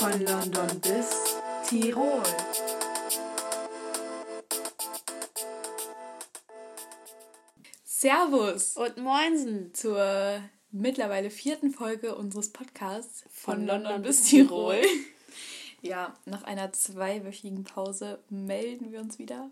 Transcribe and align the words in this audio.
Von 0.00 0.18
London 0.24 0.80
bis 0.80 1.36
Tirol. 1.68 2.22
Servus 7.84 8.78
Und 8.78 8.96
Moinsen 8.96 9.74
zur 9.74 10.42
mittlerweile 10.70 11.28
vierten 11.28 11.70
Folge 11.70 12.14
unseres 12.14 12.50
Podcasts 12.50 13.24
von, 13.24 13.56
Von 13.56 13.66
London, 13.66 13.82
London 13.82 14.02
bis 14.04 14.22
Tirol. 14.22 14.80
Tirol. 14.80 14.96
Ja, 15.82 16.16
nach 16.24 16.44
einer 16.44 16.72
zweiwöchigen 16.72 17.64
Pause 17.64 18.24
melden 18.30 18.92
wir 18.92 19.00
uns 19.00 19.18
wieder. 19.18 19.50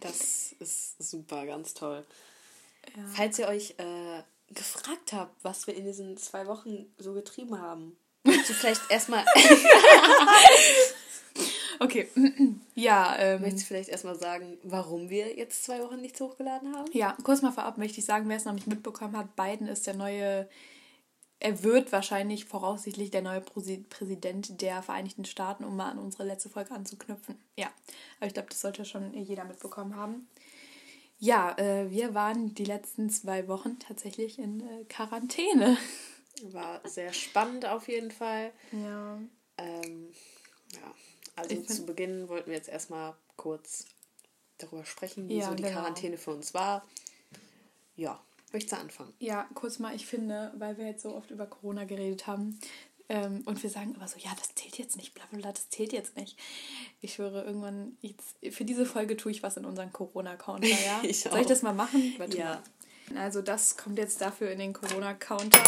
Das 0.00 0.52
ist 0.58 1.02
super, 1.02 1.44
ganz 1.44 1.74
toll. 1.74 2.06
Ja. 2.96 3.04
Falls 3.14 3.38
ihr 3.38 3.48
euch 3.48 3.74
äh, 3.76 4.22
gefragt 4.54 5.12
habt, 5.12 5.44
was 5.44 5.66
wir 5.66 5.74
in 5.74 5.84
diesen 5.84 6.16
zwei 6.16 6.46
Wochen 6.46 6.86
so 6.96 7.12
getrieben 7.12 7.60
haben, 7.60 7.98
möchtest 8.42 8.50
du 8.50 8.54
vielleicht 8.54 8.90
erstmal 8.90 9.24
Okay, 11.78 12.08
ja, 12.74 13.16
ähm, 13.18 13.40
möchtest 13.40 13.64
du 13.64 13.68
vielleicht 13.68 13.88
erstmal 13.88 14.16
sagen, 14.16 14.58
warum 14.62 15.10
wir 15.10 15.36
jetzt 15.36 15.64
zwei 15.64 15.80
Wochen 15.80 16.00
nichts 16.00 16.20
hochgeladen 16.20 16.76
haben? 16.76 16.90
Ja, 16.92 17.16
kurz 17.24 17.42
mal 17.42 17.50
vorab 17.50 17.76
möchte 17.78 17.98
ich 17.98 18.04
sagen, 18.04 18.28
wer 18.28 18.36
es 18.36 18.44
noch 18.44 18.52
nicht 18.52 18.68
mitbekommen 18.68 19.16
hat, 19.16 19.34
Biden 19.34 19.66
ist 19.66 19.86
der 19.86 19.94
neue, 19.94 20.48
er 21.40 21.62
wird 21.64 21.90
wahrscheinlich 21.90 22.44
voraussichtlich 22.44 23.10
der 23.10 23.22
neue 23.22 23.40
Präsi- 23.40 23.84
Präsident 23.88 24.60
der 24.60 24.82
Vereinigten 24.82 25.24
Staaten, 25.24 25.64
um 25.64 25.74
mal 25.76 25.90
an 25.90 25.98
unsere 25.98 26.24
letzte 26.24 26.50
Folge 26.50 26.70
anzuknüpfen. 26.72 27.36
Ja, 27.56 27.68
aber 28.18 28.26
ich 28.28 28.34
glaube, 28.34 28.50
das 28.50 28.60
sollte 28.60 28.84
schon 28.84 29.12
jeder 29.14 29.44
mitbekommen 29.44 29.96
haben. 29.96 30.28
Ja, 31.18 31.56
äh, 31.58 31.90
wir 31.90 32.14
waren 32.14 32.54
die 32.54 32.64
letzten 32.64 33.10
zwei 33.10 33.48
Wochen 33.48 33.78
tatsächlich 33.80 34.38
in 34.38 34.60
äh, 34.60 34.84
Quarantäne. 34.88 35.76
War 36.44 36.80
sehr 36.88 37.12
spannend 37.12 37.66
auf 37.66 37.88
jeden 37.88 38.10
Fall. 38.10 38.52
Ja. 38.72 39.18
Ähm, 39.58 40.08
ja, 40.72 40.94
also 41.36 41.54
Ich 41.54 41.68
zu 41.68 41.84
Beginn 41.86 42.28
wollten 42.28 42.50
wir 42.50 42.56
jetzt 42.56 42.68
erstmal 42.68 43.14
kurz 43.36 43.84
darüber 44.58 44.84
sprechen, 44.84 45.28
wie 45.28 45.38
Ja, 45.38 45.48
so 45.48 45.54
die 45.54 45.62
genau. 45.62 45.74
Quarantäne 45.80 46.16
für 46.16 46.30
uns 46.32 46.54
war. 46.54 46.84
Ja, 47.96 48.20
möchtest 48.52 48.72
du 48.72 48.76
anfangen? 48.80 49.12
Ja, 49.18 49.48
kurz 49.54 49.78
mal, 49.78 49.94
ich 49.94 50.06
finde, 50.06 50.52
weil 50.56 50.78
wir 50.78 50.86
jetzt 50.86 51.02
so 51.02 51.14
oft 51.14 51.30
über 51.30 51.46
Corona 51.46 51.84
geredet 51.84 52.26
haben 52.26 52.58
ähm, 53.08 53.42
und 53.44 53.62
wir 53.62 53.68
sagen 53.70 53.94
immer 53.94 54.08
so, 54.08 54.18
ja, 54.18 54.30
das 54.38 54.54
zählt 54.54 54.78
jetzt 54.78 54.96
nicht, 54.96 55.12
bla 55.14 55.24
bla 55.30 55.38
bla, 55.38 55.52
das 55.52 55.68
zählt 55.68 55.92
jetzt 55.92 56.16
nicht. 56.16 56.38
Ich 57.02 57.14
schwöre, 57.14 57.44
irgendwann, 57.44 57.96
jetzt, 58.00 58.36
für 58.50 58.64
diese 58.64 58.86
Folge 58.86 59.16
tue 59.16 59.30
ich 59.32 59.42
was 59.42 59.56
in 59.58 59.64
unseren 59.66 59.92
Corona-Counter, 59.92 60.66
ja? 60.68 61.00
Ich 61.02 61.20
Soll 61.20 61.40
ich 61.40 61.46
das 61.46 61.62
mal 61.62 61.74
machen? 61.74 62.14
Warte 62.18 62.38
Ja. 62.38 62.62
mal. 63.10 63.18
Also 63.22 63.42
das 63.42 63.76
kommt 63.76 63.98
jetzt 63.98 64.20
dafür 64.22 64.50
in 64.50 64.58
den 64.58 64.72
Corona-Counter. 64.72 65.62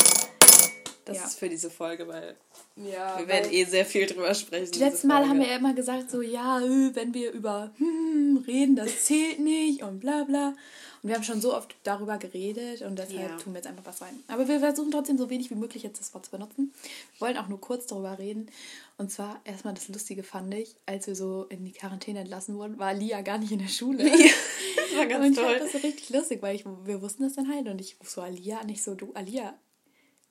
Das 1.04 1.18
Ja. 1.18 1.24
ist 1.24 1.38
für 1.38 1.48
diese 1.48 1.70
Folge, 1.70 2.08
weil 2.08 2.36
Ja, 2.76 3.18
wir 3.18 3.28
werden 3.28 3.52
eh 3.52 3.64
sehr 3.64 3.84
viel 3.84 4.06
drüber 4.06 4.34
sprechen. 4.34 4.66
Die 4.66 4.70
diese 4.72 4.84
letzten 4.86 5.08
Mal 5.08 5.28
haben 5.28 5.38
wir 5.38 5.48
ja 5.48 5.56
immer 5.56 5.74
gesagt, 5.74 6.10
so, 6.10 6.22
ja, 6.22 6.60
äh, 6.60 6.94
wenn 6.94 7.12
wir 7.12 7.30
über 7.32 7.70
hm, 7.76 8.42
reden, 8.46 8.74
das 8.76 9.04
zählt 9.04 9.38
nicht 9.38 9.82
und 9.82 10.00
bla 10.00 10.24
bla. 10.24 10.54
Und 11.02 11.08
wir 11.10 11.16
haben 11.16 11.22
schon 11.22 11.42
so 11.42 11.54
oft 11.54 11.76
darüber 11.82 12.16
geredet 12.16 12.80
und 12.80 12.98
deshalb 12.98 13.20
Ja. 13.32 13.36
tun 13.36 13.52
wir 13.52 13.58
jetzt 13.58 13.66
einfach 13.66 13.84
was 13.84 14.00
rein. 14.00 14.18
Aber 14.28 14.48
wir 14.48 14.58
versuchen 14.60 14.90
trotzdem 14.90 15.18
so 15.18 15.28
wenig 15.28 15.50
wie 15.50 15.54
möglich 15.54 15.82
jetzt 15.82 16.00
das 16.00 16.14
Wort 16.14 16.24
zu 16.24 16.30
benutzen. 16.30 16.72
Wir 17.18 17.20
wollen 17.26 17.36
auch 17.36 17.48
nur 17.48 17.60
kurz 17.60 17.86
darüber 17.86 18.18
reden. 18.18 18.48
Und 18.96 19.10
zwar 19.10 19.40
erstmal 19.44 19.74
das 19.74 19.88
Lustige 19.88 20.22
fand 20.22 20.54
ich, 20.54 20.74
als 20.86 21.06
wir 21.06 21.14
so 21.14 21.44
in 21.50 21.64
die 21.66 21.72
Quarantäne 21.72 22.20
entlassen 22.20 22.56
wurden, 22.56 22.78
war 22.78 22.94
Lia 22.94 23.20
gar 23.20 23.36
nicht 23.38 23.52
in 23.52 23.58
der 23.58 23.68
Schule. 23.68 24.04
Das 24.76 24.98
war 24.98 25.06
ganz 25.08 25.24
und 25.26 25.32
ich 25.32 25.38
toll. 25.38 25.46
fand 25.58 25.60
das 25.60 25.72
so 25.72 25.78
richtig 25.86 26.10
lustig, 26.10 26.42
weil 26.42 26.56
ich, 26.56 26.64
wir 26.84 27.02
wussten 27.02 27.22
das 27.24 27.34
dann 27.34 27.48
halt 27.52 27.66
und 27.68 27.80
ich 27.80 27.96
so 28.04 28.20
Alia 28.22 28.58
an, 28.58 28.68
ich 28.68 28.82
so, 28.82 28.94
du 28.94 29.12
Alia, 29.14 29.54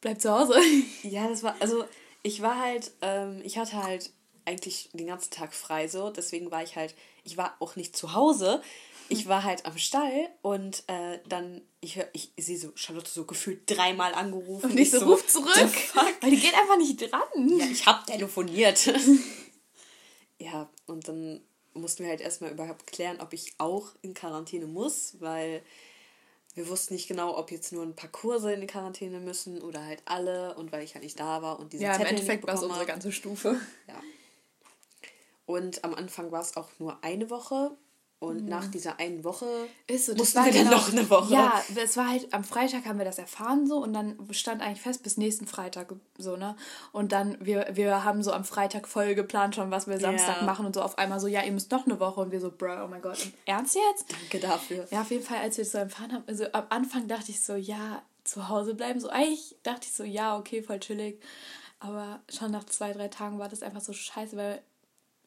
bleib 0.03 0.21
zu 0.21 0.31
Hause. 0.31 0.55
Ja, 1.03 1.27
das 1.27 1.41
war, 1.43 1.55
also 1.59 1.83
ich 2.21 2.41
war 2.41 2.59
halt, 2.59 2.91
ähm, 3.01 3.41
ich 3.43 3.57
hatte 3.57 3.81
halt 3.81 4.11
eigentlich 4.45 4.89
den 4.93 5.07
ganzen 5.07 5.31
Tag 5.31 5.53
frei 5.53 5.87
so, 5.87 6.11
deswegen 6.11 6.51
war 6.51 6.61
ich 6.61 6.75
halt, 6.75 6.93
ich 7.23 7.37
war 7.37 7.55
auch 7.59 7.75
nicht 7.75 7.95
zu 7.95 8.13
Hause, 8.13 8.61
ich 9.09 9.27
war 9.27 9.43
halt 9.43 9.65
am 9.65 9.77
Stall 9.77 10.29
und 10.41 10.83
äh, 10.87 11.19
dann, 11.27 11.61
ich 11.81 11.97
höre, 11.97 12.07
ich 12.13 12.31
sehe 12.37 12.57
so 12.57 12.71
Charlotte 12.75 13.09
so 13.09 13.25
gefühlt 13.25 13.61
dreimal 13.65 14.13
angerufen. 14.13 14.71
Und 14.71 14.79
ich 14.79 14.91
so, 14.91 14.99
ruf 15.05 15.25
zurück, 15.27 15.73
weil 16.21 16.31
die 16.31 16.39
geht 16.39 16.53
einfach 16.53 16.77
nicht 16.77 16.99
dran. 17.01 17.57
Ja, 17.57 17.65
ich 17.65 17.85
hab 17.85 18.05
telefoniert. 18.05 18.93
ja, 20.39 20.69
und 20.85 21.07
dann 21.07 21.41
mussten 21.73 22.03
wir 22.03 22.09
halt 22.09 22.21
erstmal 22.21 22.51
überhaupt 22.51 22.87
klären, 22.87 23.19
ob 23.19 23.33
ich 23.33 23.53
auch 23.57 23.89
in 24.01 24.13
Quarantäne 24.13 24.67
muss, 24.67 25.15
weil 25.19 25.61
wir 26.55 26.67
wussten 26.69 26.93
nicht 26.93 27.07
genau, 27.07 27.37
ob 27.37 27.51
jetzt 27.51 27.71
nur 27.71 27.83
ein 27.83 27.95
paar 27.95 28.09
Kurse 28.09 28.53
in 28.53 28.61
die 28.61 28.67
Quarantäne 28.67 29.19
müssen 29.19 29.61
oder 29.61 29.83
halt 29.83 30.01
alle 30.05 30.55
und 30.55 30.71
weil 30.71 30.83
ich 30.83 30.93
halt 30.93 31.03
nicht 31.03 31.19
da 31.19 31.41
war 31.41 31.59
und 31.59 31.73
diese 31.73 31.83
Ja, 31.83 31.91
im 31.91 31.97
Zettel 31.97 32.09
Endeffekt 32.11 32.43
nicht 32.43 32.47
war 32.47 32.55
es 32.55 32.63
unsere 32.63 32.85
ganze 32.85 33.11
Stufe. 33.11 33.59
Ja. 33.87 34.01
Und 35.45 35.83
am 35.83 35.93
Anfang 35.93 36.31
war 36.31 36.41
es 36.41 36.55
auch 36.55 36.69
nur 36.79 37.03
eine 37.03 37.29
Woche 37.29 37.75
und 38.23 38.45
nach 38.47 38.67
dieser 38.67 38.99
einen 38.99 39.23
Woche 39.23 39.45
Mhm. 39.45 39.95
Ist 39.95 40.05
so, 40.07 40.15
mussten 40.15 40.37
war 40.37 40.45
wir 40.45 40.53
dann 40.53 40.63
genau- 40.65 40.77
noch 40.77 40.91
eine 40.91 41.09
Woche. 41.09 41.33
Ja, 41.33 41.61
es 41.75 41.97
war 41.97 42.09
halt, 42.09 42.33
am 42.33 42.43
Freitag 42.43 42.85
haben 42.85 42.97
wir 42.97 43.05
das 43.05 43.17
erfahren 43.19 43.67
so 43.67 43.77
und 43.77 43.93
dann 43.93 44.17
stand 44.31 44.61
eigentlich 44.61 44.81
fest 44.81 45.03
bis 45.03 45.17
nächsten 45.17 45.45
Freitag 45.47 45.93
so, 46.17 46.37
ne? 46.37 46.55
Und 46.91 47.11
dann, 47.11 47.37
wir, 47.39 47.67
wir 47.73 48.03
haben 48.03 48.23
so 48.23 48.31
am 48.31 48.45
Freitag 48.45 48.87
voll 48.87 49.13
geplant 49.15 49.55
schon, 49.55 49.69
was 49.71 49.87
wir 49.87 49.99
Samstag 49.99 50.37
Ja. 50.37 50.43
machen 50.45 50.65
und 50.65 50.73
so 50.75 50.81
auf 50.81 50.97
einmal 50.97 51.19
so, 51.19 51.27
ja, 51.27 51.41
ihr 51.43 51.51
müsst 51.51 51.71
noch 51.71 51.85
eine 51.85 51.99
Woche 51.99 52.21
und 52.21 52.31
wir 52.31 52.39
so, 52.39 52.51
bro, 52.51 52.83
oh 52.85 52.87
mein 52.87 53.01
Gott, 53.01 53.17
ernst 53.45 53.75
jetzt? 53.75 54.11
Danke 54.11 54.39
dafür. 54.39 54.87
Ja, 54.91 55.01
auf 55.01 55.11
jeden 55.11 55.23
Fall, 55.25 55.37
als 55.39 55.57
wir 55.57 55.63
das 55.63 55.71
so 55.73 55.77
erfahren 55.79 56.13
haben, 56.13 56.23
also 56.27 56.45
am 56.53 56.65
Anfang 56.69 57.07
dachte 57.07 57.31
ich 57.31 57.41
so, 57.41 57.55
ja, 57.55 58.01
zu 58.23 58.47
Hause 58.47 58.73
bleiben, 58.75 58.99
so 59.01 59.09
eigentlich 59.09 59.55
dachte 59.63 59.81
ich 59.87 59.93
so, 59.93 60.03
ja, 60.05 60.37
okay, 60.37 60.63
voll 60.63 60.79
chillig. 60.79 61.21
Aber 61.79 62.21
schon 62.33 62.51
nach 62.51 62.63
zwei, 62.63 62.93
drei 62.93 63.09
Tagen 63.09 63.39
war 63.39 63.49
das 63.49 63.61
einfach 63.61 63.81
so 63.81 63.91
scheiße, 63.91 64.37
weil 64.37 64.61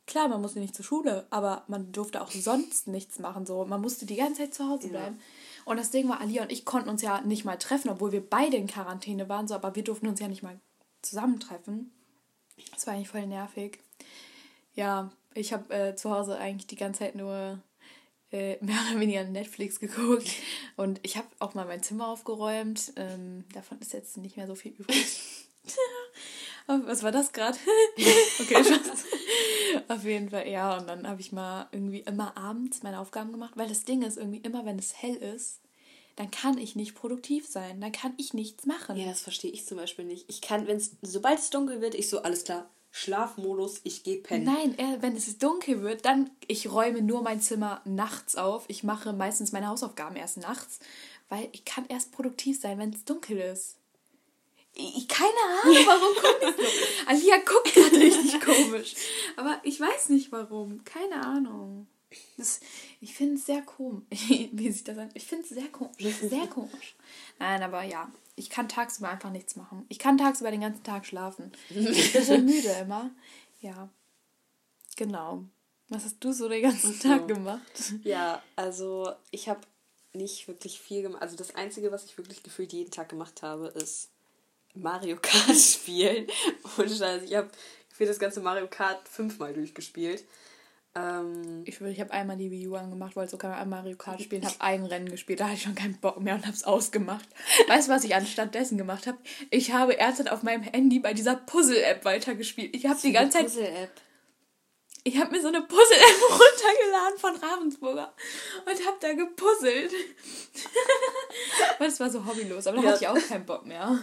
klar, 0.06 0.28
man 0.28 0.41
musste 0.41 0.61
nicht 0.61 0.75
zur 0.75 0.84
Schule, 0.84 1.27
aber 1.31 1.65
man 1.69 1.93
durfte 1.93 2.22
auch 2.22 2.31
sonst 2.31 2.87
nichts 2.89 3.19
machen. 3.19 3.47
So, 3.47 3.65
man 3.65 3.81
musste 3.81 4.06
die 4.06 4.17
ganze 4.17 4.43
Zeit 4.43 4.55
zu 4.55 4.69
Hause 4.69 4.87
Ja. 4.87 4.93
bleiben. 4.93 5.21
Und 5.65 5.78
das 5.78 5.91
Ding 5.91 6.09
war, 6.09 6.21
Alia 6.21 6.43
und 6.43 6.53
ich 6.53 6.65
konnten 6.65 6.89
uns 6.89 7.03
ja 7.03 7.21
nicht 7.22 7.44
mal 7.44 7.56
treffen, 7.59 7.91
obwohl 7.91 8.12
wir 8.12 8.25
beide 8.25 8.56
in 8.56 8.67
Quarantäne 8.69 9.28
waren, 9.28 9.49
so, 9.49 9.55
aber 9.55 9.75
wir 9.75 9.83
durften 9.84 10.06
uns 10.06 10.21
ja 10.21 10.28
nicht 10.28 10.43
mal 10.43 10.61
zusammentreffen. 11.03 11.91
Das 12.72 12.87
war 12.87 12.94
eigentlich 12.94 13.09
voll 13.09 13.27
nervig. 13.27 13.81
Ja, 14.75 15.11
ich 15.34 15.53
habe 15.53 15.75
äh, 15.75 15.97
zu 15.97 16.11
Hause 16.11 16.38
eigentlich 16.38 16.67
die 16.69 16.77
ganze 16.77 17.00
Zeit 17.00 17.15
nur 17.17 17.59
äh, 18.31 18.56
mehr 18.65 18.78
oder 18.91 19.00
weniger 19.00 19.25
Netflix 19.25 19.81
geguckt. 19.81 20.31
Und 20.77 21.00
ich 21.03 21.17
habe 21.17 21.27
auch 21.41 21.55
mal 21.55 21.67
mein 21.67 21.83
Zimmer 21.83 22.09
aufgeräumt. 22.09 22.93
Ähm, 22.97 23.44
davon 23.53 23.78
ist 23.81 23.93
jetzt 23.93 24.17
nicht 24.19 24.37
mehr 24.37 24.47
so 24.47 24.55
viel 24.55 24.73
übrig. 24.73 25.21
Was 26.66 27.03
war 27.03 27.12
das 27.12 27.32
gerade? 27.32 27.56
okay. 28.41 28.56
Auf 29.88 30.04
jeden 30.04 30.31
Fall, 30.31 30.49
ja. 30.49 30.77
Und 30.77 30.88
dann 30.88 31.06
habe 31.06 31.21
ich 31.21 31.32
mal 31.32 31.69
irgendwie 31.71 32.00
immer 32.00 32.37
abends 32.37 32.82
meine 32.82 32.99
Aufgaben 32.99 33.32
gemacht, 33.32 33.53
weil 33.56 33.69
das 33.69 33.84
Ding 33.84 34.03
ist 34.03 34.16
irgendwie 34.16 34.38
immer, 34.38 34.65
wenn 34.65 34.78
es 34.78 35.00
hell 35.00 35.16
ist, 35.16 35.60
dann 36.16 36.31
kann 36.31 36.59
ich 36.59 36.75
nicht 36.75 36.94
produktiv 36.94 37.47
sein. 37.47 37.81
Dann 37.81 37.93
kann 37.93 38.15
ich 38.16 38.34
nichts 38.34 38.66
machen. 38.66 38.97
Ja, 38.97 39.06
das 39.06 39.21
verstehe 39.21 39.50
ich 39.50 39.66
zum 39.66 39.76
Beispiel 39.76 40.05
nicht. 40.05 40.25
Ich 40.28 40.41
kann, 40.41 40.66
wenn 40.66 40.78
es, 40.78 40.97
sobald 41.03 41.38
es 41.38 41.50
dunkel 41.50 41.81
wird, 41.81 41.94
ich 41.94 42.09
so, 42.09 42.22
alles 42.22 42.44
klar, 42.44 42.69
Schlafmodus, 42.91 43.82
ich 43.84 44.03
gehe 44.03 44.16
pennen. 44.16 44.44
Nein, 44.44 44.75
eher, 44.76 45.03
wenn 45.03 45.15
es 45.15 45.38
dunkel 45.38 45.82
wird, 45.82 46.06
dann 46.06 46.31
ich 46.49 46.72
räume 46.72 47.03
nur 47.03 47.22
mein 47.22 47.43
Zimmer 47.43 47.82
nachts 47.84 48.37
auf. 48.37 48.65
Ich 48.69 48.82
mache 48.82 49.12
meistens 49.12 49.53
meine 49.53 49.69
Hausaufgaben 49.69 50.16
erst 50.16 50.38
nachts, 50.38 50.81
weil 51.28 51.49
ich 51.53 51.66
kann 51.66 51.84
erst 51.88 52.12
produktiv 52.12 52.59
sein, 52.59 52.78
wenn 52.78 52.94
es 52.94 53.05
dunkel 53.05 53.37
ist. 53.37 53.76
Ich, 54.78 55.09
keine 55.09 55.31
Ahnung, 55.62 55.87
warum 55.87 56.14
guckt 56.14 56.59
ich 56.60 56.66
so. 56.66 57.06
Alia 57.06 57.37
guckt 57.38 57.72
gerade 57.72 57.97
richtig 57.97 58.41
komisch. 58.44 58.94
Aber 59.37 59.59
ich 59.62 59.81
weiß 59.81 60.10
nicht 60.10 60.31
warum. 60.32 60.84
Keine 60.84 61.25
Ahnung. 61.25 61.87
Das, 62.37 62.60
ich 63.00 63.14
finde 63.14 63.37
es 63.37 63.47
sehr 63.47 63.62
komisch. 63.62 64.04
Wie 64.53 64.70
sich 64.70 64.84
das 64.84 64.98
an? 64.98 65.09
Ich 65.14 65.26
finde 65.26 65.44
es 65.44 65.48
sehr 65.50 65.69
komisch. 65.69 66.14
Sehr 66.20 66.47
komisch. 66.47 66.94
Nein, 67.38 67.62
aber 67.62 67.84
ja. 67.84 68.12
Ich 68.34 68.50
kann 68.50 68.69
tagsüber 68.69 69.08
einfach 69.08 69.31
nichts 69.31 69.56
machen. 69.56 69.87
Ich 69.88 69.99
kann 69.99 70.19
tagsüber 70.19 70.50
den 70.50 70.61
ganzen 70.61 70.84
Tag 70.84 71.06
schlafen. 71.06 71.52
Ich 71.70 72.12
bin 72.12 72.23
so 72.23 72.37
müde 72.37 72.69
immer. 72.82 73.11
Ja. 73.62 73.88
Genau. 74.96 75.44
Was 75.88 76.05
hast 76.05 76.19
du 76.20 76.32
so 76.32 76.50
den 76.50 76.62
ganzen 76.62 76.93
so. 76.93 77.08
Tag 77.08 77.28
gemacht? 77.28 77.94
Ja, 78.05 78.43
also 78.55 79.11
ich 79.31 79.49
habe 79.49 79.61
nicht 80.12 80.49
wirklich 80.49 80.78
viel 80.81 81.00
gemacht. 81.00 81.23
Also 81.23 81.37
das 81.37 81.55
Einzige, 81.55 81.90
was 81.93 82.05
ich 82.05 82.19
wirklich 82.19 82.43
gefühlt 82.43 82.75
jeden 82.75 82.90
Tag 82.90 83.08
gemacht 83.08 83.43
habe, 83.43 83.69
ist 83.69 84.11
Mario 84.76 85.17
Kart 85.20 85.56
spielen. 85.56 86.26
Und 86.76 86.88
Scheiße, 86.88 87.25
ich 87.25 87.34
habe 87.34 87.49
für 87.93 88.06
das 88.06 88.19
ganze 88.19 88.40
Mario 88.40 88.67
Kart 88.69 89.08
fünfmal 89.08 89.52
durchgespielt. 89.55 90.25
Ähm, 90.94 91.62
Ich 91.64 91.76
schwöre, 91.76 91.90
ich 91.90 92.00
habe 92.00 92.11
einmal 92.12 92.37
die 92.37 92.50
Wii 92.50 92.69
U 92.69 92.75
angemacht, 92.75 93.17
wollte 93.17 93.32
sogar 93.32 93.56
einmal 93.56 93.82
Mario 93.82 93.96
Kart 93.96 94.23
spielen, 94.23 94.44
habe 94.44 94.61
ein 94.61 94.84
Rennen 94.84 95.11
gespielt, 95.11 95.40
da 95.40 95.44
hatte 95.44 95.56
ich 95.56 95.62
schon 95.62 95.75
keinen 95.75 95.99
Bock 96.00 96.20
mehr 96.20 96.34
und 96.34 96.46
habe 96.46 96.56
es 96.56 96.64
ausgemacht. 96.64 97.28
Weißt 97.69 97.88
du, 97.88 97.93
was 97.93 98.05
ich 98.05 98.14
anstatt 98.14 98.55
dessen 98.55 98.78
gemacht 98.78 99.06
habe? 99.06 99.19
Ich 99.50 99.73
habe 99.73 99.99
ernsthaft 99.99 100.31
auf 100.31 100.43
meinem 100.43 100.62
Handy 100.62 100.99
bei 100.99 101.12
dieser 101.12 101.37
Puzzle-App 101.37 102.05
weitergespielt. 102.05 102.75
Ich 102.75 102.87
habe 102.87 102.99
die 103.02 103.12
ganze 103.12 103.38
Zeit 103.38 103.46
Puzzle-App. 103.46 103.90
Ich 105.06 105.17
habe 105.19 105.31
mir 105.31 105.41
so 105.41 105.47
eine 105.47 105.62
Puzzle-App 105.62 106.20
runtergeladen 106.31 107.19
von 107.19 107.37
Ravensburger 107.37 108.12
und 108.64 108.87
habe 108.87 108.97
da 109.00 109.12
gepuzzelt. 109.12 109.93
Weil 111.79 111.88
es 111.88 112.00
war 112.00 112.11
so 112.11 112.26
hobbylos, 112.26 112.67
aber 112.67 112.79
da 112.79 112.82
Ja. 112.82 112.91
hatte 112.91 113.05
ich 113.05 113.08
auch 113.08 113.29
keinen 113.29 113.47
Bock 113.47 113.64
mehr. 113.67 113.97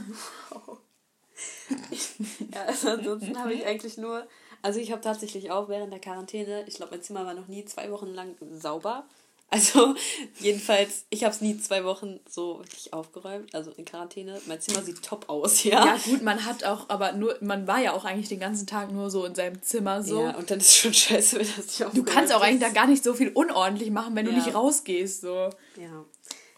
ja, 2.54 2.62
also 2.68 2.90
ansonsten 2.92 3.38
habe 3.38 3.54
ich 3.54 3.66
eigentlich 3.66 3.98
nur, 3.98 4.26
also 4.62 4.80
ich 4.80 4.94
habe 4.94 5.02
tatsächlich 5.02 5.52
auch 5.52 5.68
während 5.68 5.92
der 5.92 6.00
Quarantäne, 6.00 6.64
ich 6.68 6.76
glaube, 6.76 6.92
mein 6.92 7.04
Zimmer 7.04 7.26
war 7.26 7.34
noch 7.34 7.48
nie 7.50 7.66
zwei 7.66 7.92
Wochen 7.92 8.08
lang 8.08 8.38
sauber. 8.54 9.06
Also 9.50 9.94
jedenfalls, 10.40 11.06
ich 11.12 11.24
habe 11.24 11.34
es 11.34 11.42
nie 11.42 11.60
zwei 11.60 11.84
Wochen 11.84 12.20
so 12.28 12.60
wirklich 12.60 12.92
aufgeräumt, 12.92 13.54
also 13.54 13.70
in 13.72 13.86
Quarantäne. 13.86 14.42
Mein 14.48 14.60
Zimmer 14.60 14.82
sieht 14.82 15.04
top 15.04 15.30
aus, 15.30 15.64
ja. 15.64 15.86
Ja 15.86 15.98
gut, 16.04 16.24
man 16.24 16.44
hat 16.44 16.64
auch, 16.64 16.90
aber 16.90 17.12
nur, 17.12 17.38
man 17.40 17.68
war 17.68 17.80
ja 17.80 17.94
auch 17.94 18.04
eigentlich 18.04 18.30
den 18.30 18.40
ganzen 18.40 18.66
Tag 18.66 18.92
nur 18.92 19.12
so 19.12 19.26
in 19.26 19.36
seinem 19.36 19.62
Zimmer 19.62 20.02
so. 20.02 20.24
Ja, 20.24 20.36
und 20.36 20.50
dann 20.50 20.60
ist 20.60 20.70
es 20.70 20.78
schon 20.78 20.94
scheiße, 20.94 21.40
wenn 21.40 21.48
das 21.56 21.80
nicht 21.80 21.96
Du 21.96 22.04
kannst 22.04 22.34
auch 22.34 22.42
eigentlich 22.42 22.62
da 22.62 22.70
gar 22.70 22.88
nicht 22.88 23.04
so 23.04 23.14
viel 23.14 23.30
unordentlich 23.30 23.92
machen, 23.92 24.16
wenn 24.16 24.26
ja. 24.26 24.32
du 24.32 24.38
nicht 24.40 24.56
rausgehst, 24.56 25.22
so. 25.22 25.50
Ja. 25.80 26.06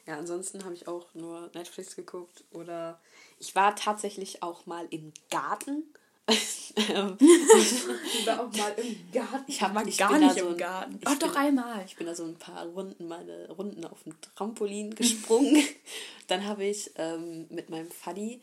Ja, 0.08 0.18
ansonsten 0.18 0.64
habe 0.64 0.74
ich 0.74 0.88
auch 0.88 1.08
nur 1.16 1.50
Netflix 1.54 1.96
geguckt 1.96 2.44
oder 2.52 3.00
ich 3.40 3.56
war 3.56 3.76
tatsächlich 3.76 4.44
auch 4.44 4.66
mal 4.66 4.88
im 4.92 5.12
Garten 5.30 5.84
ich 6.28 8.26
war 8.26 8.42
auch 8.42 8.58
mal 8.58 8.74
im 8.78 9.12
Garten. 9.12 9.44
Ich 9.48 9.62
habe 9.62 9.74
mal 9.74 9.86
gar 9.86 10.18
nicht 10.20 10.40
so 10.40 10.50
im 10.50 10.58
Garten. 10.58 11.00
Ach, 11.06 11.18
doch 11.20 11.36
einmal. 11.36 11.86
Ich 11.86 11.96
bin 11.96 12.08
da 12.08 12.16
so 12.16 12.26
ein 12.26 12.36
paar 12.36 12.66
Runden, 12.66 13.08
meine 13.08 13.50
Runden 13.52 13.86
auf 13.86 14.04
dem 14.04 14.20
Trampolin 14.22 14.96
gesprungen. 14.96 15.64
Dann 16.28 16.46
habe 16.46 16.66
ich 16.66 16.92
ähm, 16.96 17.48
mit 17.50 17.70
meinem 17.70 17.92
Faddy, 17.92 18.42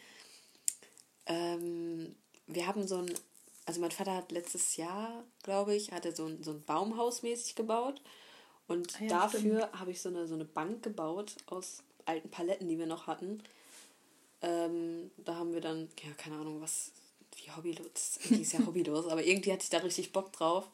ähm, 1.26 2.14
wir 2.46 2.66
haben 2.66 2.86
so 2.86 2.98
ein, 2.98 3.12
also 3.66 3.80
mein 3.80 3.90
Vater 3.90 4.14
hat 4.14 4.32
letztes 4.32 4.76
Jahr, 4.76 5.24
glaube 5.42 5.74
ich, 5.74 5.92
hatte 5.92 6.14
so 6.14 6.26
ein, 6.26 6.42
so 6.42 6.52
ein 6.52 6.62
Baumhaus 6.62 7.22
mäßig 7.22 7.54
gebaut. 7.54 8.00
Und 8.68 8.96
ah 9.00 9.04
ja, 9.04 9.08
dafür 9.08 9.70
habe 9.72 9.90
ich 9.90 10.00
so 10.00 10.08
eine, 10.08 10.26
so 10.26 10.34
eine 10.34 10.44
Bank 10.44 10.82
gebaut 10.82 11.36
aus 11.46 11.82
alten 12.04 12.30
Paletten, 12.30 12.68
die 12.68 12.78
wir 12.78 12.86
noch 12.86 13.06
hatten. 13.06 13.42
Ähm, 14.40 15.10
da 15.18 15.36
haben 15.36 15.52
wir 15.52 15.60
dann, 15.60 15.88
ja, 16.02 16.12
keine 16.16 16.36
Ahnung, 16.36 16.60
was, 16.60 16.92
wie 17.36 17.50
hobbylos, 17.50 18.18
die 18.28 18.42
ist 18.42 18.52
ja 18.52 18.60
hobbylos, 18.66 19.06
aber 19.06 19.24
irgendwie 19.24 19.52
hatte 19.52 19.64
ich 19.64 19.70
da 19.70 19.78
richtig 19.78 20.12
Bock 20.12 20.32
drauf. 20.32 20.68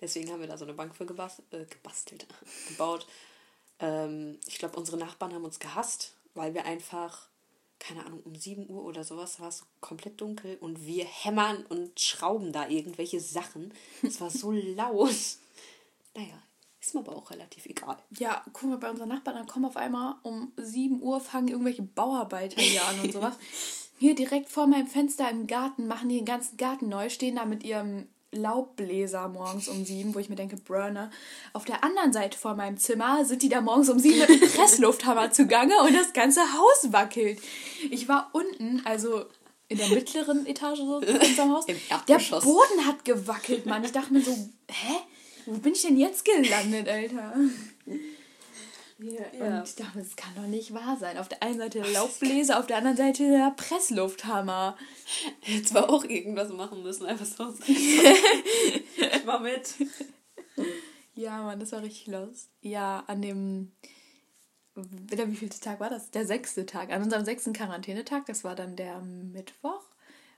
Deswegen 0.00 0.30
haben 0.30 0.40
wir 0.40 0.48
da 0.48 0.58
so 0.58 0.64
eine 0.64 0.74
Bank 0.74 0.94
für 0.94 1.06
gebastelt, 1.06 1.52
äh, 1.52 1.64
gebastelt 1.64 2.26
gebaut. 2.68 3.06
Ähm, 3.78 4.38
ich 4.46 4.58
glaube, 4.58 4.76
unsere 4.76 4.96
Nachbarn 4.96 5.32
haben 5.32 5.44
uns 5.44 5.58
gehasst, 5.58 6.14
weil 6.34 6.54
wir 6.54 6.64
einfach, 6.64 7.28
keine 7.78 8.04
Ahnung, 8.04 8.20
um 8.24 8.34
7 8.34 8.68
Uhr 8.68 8.84
oder 8.84 9.04
sowas 9.04 9.40
war 9.40 9.48
es 9.48 9.64
komplett 9.80 10.20
dunkel 10.20 10.56
und 10.60 10.86
wir 10.86 11.04
hämmern 11.04 11.64
und 11.66 11.98
schrauben 11.98 12.52
da 12.52 12.68
irgendwelche 12.68 13.20
Sachen. 13.20 13.72
Es 14.02 14.20
war 14.20 14.30
so 14.30 14.50
laut. 14.52 15.14
Naja, 16.14 16.42
ist 16.80 16.94
mir 16.94 17.00
aber 17.00 17.16
auch 17.16 17.30
relativ 17.30 17.66
egal. 17.66 17.96
Ja, 18.18 18.44
guck 18.52 18.68
mal, 18.68 18.78
bei 18.78 18.90
unseren 18.90 19.08
Nachbarn, 19.08 19.36
dann 19.36 19.46
kommen 19.46 19.64
auf 19.64 19.76
einmal 19.76 20.16
um 20.22 20.52
7 20.56 21.00
Uhr, 21.02 21.20
fangen 21.20 21.48
irgendwelche 21.48 21.82
Bauarbeiter 21.82 22.60
hier 22.60 22.84
an 22.84 23.00
und 23.00 23.12
sowas. 23.12 23.36
Hier 23.98 24.14
direkt 24.14 24.50
vor 24.50 24.66
meinem 24.66 24.86
Fenster 24.86 25.30
im 25.30 25.46
Garten 25.46 25.86
machen 25.86 26.08
die 26.08 26.16
den 26.16 26.24
ganzen 26.24 26.56
Garten 26.56 26.88
neu, 26.88 27.08
stehen 27.08 27.36
da 27.36 27.44
mit 27.44 27.62
ihrem 27.64 28.06
Laubbläser 28.34 29.28
morgens 29.28 29.68
um 29.68 29.84
sieben, 29.84 30.14
wo 30.14 30.18
ich 30.18 30.28
mir 30.28 30.36
denke, 30.36 30.56
Burner. 30.56 31.10
Auf 31.52 31.64
der 31.64 31.84
anderen 31.84 32.12
Seite 32.12 32.36
vor 32.36 32.54
meinem 32.54 32.76
Zimmer 32.76 33.24
sind 33.24 33.42
die 33.42 33.48
da 33.48 33.60
morgens 33.60 33.88
um 33.88 33.98
sieben 33.98 34.18
mit 34.18 34.28
einem 34.28 34.40
Presslufthammer 34.52 35.30
zugange 35.30 35.74
und 35.82 35.94
das 35.94 36.12
ganze 36.12 36.40
Haus 36.40 36.92
wackelt. 36.92 37.40
Ich 37.90 38.08
war 38.08 38.30
unten, 38.32 38.82
also 38.84 39.24
in 39.68 39.78
der 39.78 39.88
mittleren 39.88 40.46
Etage 40.46 40.78
so 40.78 40.96
unserem 40.96 41.52
Haus. 41.52 41.66
der 41.66 42.18
Boden 42.18 42.86
hat 42.86 43.04
gewackelt, 43.04 43.66
Mann. 43.66 43.84
Ich 43.84 43.92
dachte 43.92 44.12
mir 44.12 44.22
so, 44.22 44.32
hä? 44.68 44.94
Wo 45.46 45.58
bin 45.58 45.72
ich 45.72 45.82
denn 45.82 45.98
jetzt 45.98 46.24
gelandet, 46.24 46.88
Alter? 46.88 47.34
Ja. 48.98 49.22
Und 49.40 49.64
ich 49.64 49.74
dachte, 49.74 49.98
das 49.98 50.14
kann 50.14 50.34
doch 50.36 50.46
nicht 50.46 50.72
wahr 50.72 50.96
sein. 50.98 51.18
Auf 51.18 51.28
der 51.28 51.42
einen 51.42 51.58
Seite 51.58 51.80
der 51.80 51.90
Laubbläser, 51.90 52.58
auf 52.58 52.66
der 52.66 52.76
anderen 52.76 52.96
Seite 52.96 53.28
der 53.28 53.52
Presslufthammer. 53.56 54.76
Jetzt 55.42 55.74
war 55.74 55.90
auch 55.90 56.04
irgendwas 56.04 56.50
machen 56.50 56.82
müssen, 56.82 57.06
einfach 57.06 57.26
so. 57.26 57.52
ich 57.66 59.26
war 59.26 59.40
mit. 59.40 59.74
Ja, 61.14 61.42
Mann, 61.42 61.58
das 61.60 61.72
war 61.72 61.82
richtig 61.82 62.06
los. 62.06 62.48
Ja, 62.60 63.02
an 63.06 63.22
dem. 63.22 63.72
Wieder, 64.76 65.28
wie 65.28 65.36
viel 65.36 65.48
Tag 65.48 65.80
war 65.80 65.90
das? 65.90 66.10
Der 66.10 66.26
sechste 66.26 66.66
Tag. 66.66 66.90
An 66.90 67.02
unserem 67.02 67.24
sechsten 67.24 67.52
Quarantänetag, 67.52 68.26
das 68.26 68.42
war 68.42 68.56
dann 68.56 68.74
der 68.74 69.00
Mittwoch, 69.00 69.82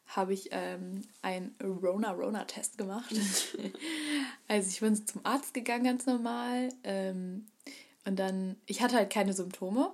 habe 0.09 0.35
ich 0.35 0.49
ähm, 0.51 1.03
einen 1.23 1.55
Rona-Rona-Test 1.63 2.77
gemacht. 2.77 3.15
also 4.49 4.69
ich 4.69 4.81
bin 4.81 5.07
zum 5.07 5.25
Arzt 5.25 5.55
gegangen, 5.55 5.85
ganz 5.85 6.05
normal. 6.05 6.69
Ähm, 6.85 7.47
und 8.07 8.19
dann, 8.19 8.57
ich 8.67 8.81
hatte 8.81 8.97
halt 8.97 9.11
keine 9.11 9.33
Symptome. 9.33 9.93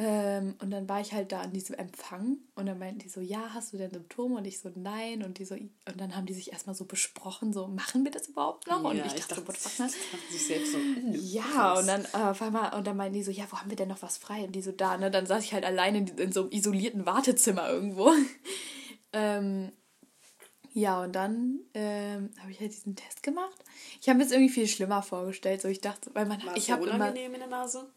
Ähm, 0.00 0.54
und 0.62 0.70
dann 0.70 0.88
war 0.88 1.00
ich 1.00 1.12
halt 1.12 1.32
da 1.32 1.40
an 1.40 1.52
diesem 1.52 1.74
Empfang 1.74 2.36
und 2.54 2.66
dann 2.66 2.78
meinten 2.78 3.00
die 3.00 3.08
so, 3.08 3.20
ja, 3.20 3.52
hast 3.52 3.72
du 3.72 3.78
denn 3.78 3.90
Symptome? 3.90 4.36
Und 4.36 4.46
ich 4.46 4.60
so, 4.60 4.70
nein. 4.76 5.24
Und 5.24 5.38
die 5.38 5.44
so, 5.44 5.56
und 5.56 5.72
dann 5.96 6.14
haben 6.14 6.24
die 6.24 6.34
sich 6.34 6.52
erstmal 6.52 6.76
so 6.76 6.84
besprochen, 6.84 7.52
so, 7.52 7.66
machen 7.66 8.04
wir 8.04 8.12
das 8.12 8.28
überhaupt 8.28 8.68
noch? 8.68 8.80
Ja, 8.82 8.90
und 8.90 8.96
ich 8.96 9.02
dachte, 9.02 9.16
ich 9.18 9.26
dachte 9.26 9.52
fuck, 9.52 9.78
ne? 9.80 9.90
sich 10.30 10.46
selbst 10.46 10.72
so, 10.72 10.78
ja, 11.10 11.42
krass. 11.42 11.80
und 11.80 11.88
dann 11.88 12.04
äh, 12.04 12.30
auf 12.30 12.40
einmal, 12.42 12.74
und 12.74 12.86
dann 12.86 12.96
meinten 12.96 13.14
die 13.14 13.24
so, 13.24 13.32
ja, 13.32 13.44
wo 13.50 13.56
haben 13.58 13.70
wir 13.70 13.76
denn 13.76 13.88
noch 13.88 14.02
was 14.02 14.18
frei? 14.18 14.44
Und 14.44 14.52
die 14.52 14.62
so, 14.62 14.70
da, 14.70 14.96
ne? 14.96 15.10
Dann 15.10 15.26
saß 15.26 15.42
ich 15.42 15.52
halt 15.52 15.64
alleine 15.64 15.98
in, 15.98 16.06
in 16.06 16.32
so 16.32 16.42
einem 16.42 16.52
isolierten 16.52 17.04
Wartezimmer 17.04 17.68
irgendwo. 17.68 18.12
ähm, 19.12 19.72
ja, 20.72 21.02
und 21.02 21.12
dann 21.12 21.60
ähm, 21.74 22.30
habe 22.40 22.50
ich 22.50 22.60
halt 22.60 22.72
diesen 22.72 22.96
Test 22.96 23.22
gemacht. 23.22 23.64
Ich 24.00 24.08
habe 24.08 24.18
mir 24.18 24.24
es 24.24 24.32
irgendwie 24.32 24.52
viel 24.52 24.68
schlimmer 24.68 25.02
vorgestellt. 25.02 25.60
So, 25.60 25.68
ich 25.68 25.80
dachte, 25.80 26.10
weil 26.14 26.26
man, 26.26 26.44
War 26.44 26.56
ich 26.56 26.70
habe 26.70 26.88
immer 26.88 27.14
in 27.14 27.32
der 27.32 27.46
Nase. 27.46 27.90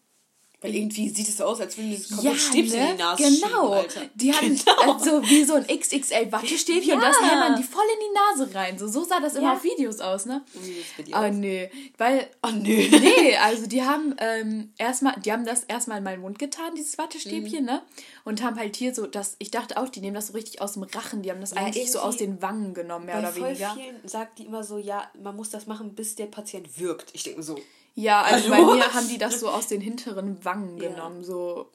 Weil 0.63 0.75
irgendwie 0.75 1.09
sieht 1.09 1.27
es 1.27 1.37
so 1.37 1.45
aus, 1.45 1.59
als 1.59 1.75
würden 1.75 1.89
die 1.89 1.97
komplett 1.97 2.33
ja, 2.33 2.39
Stäbchen 2.39 2.79
ne? 2.79 2.91
in 2.91 2.97
die 2.97 3.01
Nase 3.01 3.23
Genau. 3.23 3.81
Schieben, 3.81 4.09
die 4.13 4.31
haben 4.31 4.55
genau. 4.55 4.93
also 4.93 5.23
wie 5.23 5.43
so 5.43 5.55
ein 5.55 5.65
XXL 5.65 6.31
Wattestäbchen 6.31 6.89
ja. 6.89 6.95
und 6.95 7.01
das 7.01 7.19
hämmern 7.19 7.55
die 7.57 7.63
voll 7.63 7.83
in 7.91 7.99
die 7.99 8.43
Nase 8.43 8.55
rein. 8.55 8.77
So, 8.77 8.87
so 8.87 9.03
sah 9.03 9.19
das 9.19 9.33
immer 9.33 9.53
auf 9.53 9.63
Videos 9.63 9.99
aus, 9.99 10.27
ne? 10.27 10.43
Oh, 11.13 11.27
nö. 11.31 11.65
Weil. 11.97 12.27
Oh 12.43 12.51
nö. 12.51 12.89
Nee, 13.01 13.35
also 13.37 13.65
die 13.65 13.83
haben 13.83 14.15
ähm, 14.19 14.71
erstmal, 14.77 15.19
die 15.19 15.31
haben 15.31 15.45
das 15.45 15.63
erstmal 15.63 15.97
in 15.97 16.03
meinen 16.03 16.21
Mund 16.21 16.37
getan, 16.37 16.75
dieses 16.75 16.97
Wattestäbchen, 16.99 17.61
mhm. 17.61 17.65
ne? 17.65 17.81
Und 18.23 18.43
haben 18.43 18.57
halt 18.57 18.75
hier 18.75 18.93
so 18.93 19.07
das, 19.07 19.35
ich 19.39 19.49
dachte 19.49 19.81
auch, 19.81 19.89
die 19.89 20.01
nehmen 20.01 20.13
das 20.13 20.27
so 20.27 20.33
richtig 20.33 20.61
aus 20.61 20.73
dem 20.73 20.83
Rachen, 20.83 21.23
die 21.23 21.31
haben 21.31 21.41
das 21.41 21.51
ja, 21.51 21.57
eigentlich 21.57 21.91
so 21.91 21.99
aus 21.99 22.17
den 22.17 22.41
Wangen 22.43 22.75
genommen, 22.75 23.07
mehr 23.07 23.17
oder 23.17 23.35
weniger. 23.35 23.73
Bei 23.75 23.81
vielen 23.81 24.07
sagt 24.07 24.37
die 24.37 24.45
immer 24.45 24.63
so, 24.63 24.77
ja, 24.77 25.09
man 25.19 25.35
muss 25.35 25.49
das 25.49 25.65
machen, 25.65 25.95
bis 25.95 26.15
der 26.15 26.27
Patient 26.27 26.79
wirkt. 26.79 27.09
Ich 27.13 27.23
denke 27.23 27.41
so. 27.41 27.57
Ja, 27.93 28.21
also 28.21 28.51
Hallo? 28.51 28.67
bei 28.67 28.75
mir 28.75 28.93
haben 28.93 29.07
die 29.09 29.17
das 29.17 29.39
so 29.39 29.49
aus 29.49 29.67
den 29.67 29.81
hinteren 29.81 30.43
Wangen 30.45 30.77
ja. 30.77 30.89
genommen. 30.89 31.23
So, 31.23 31.71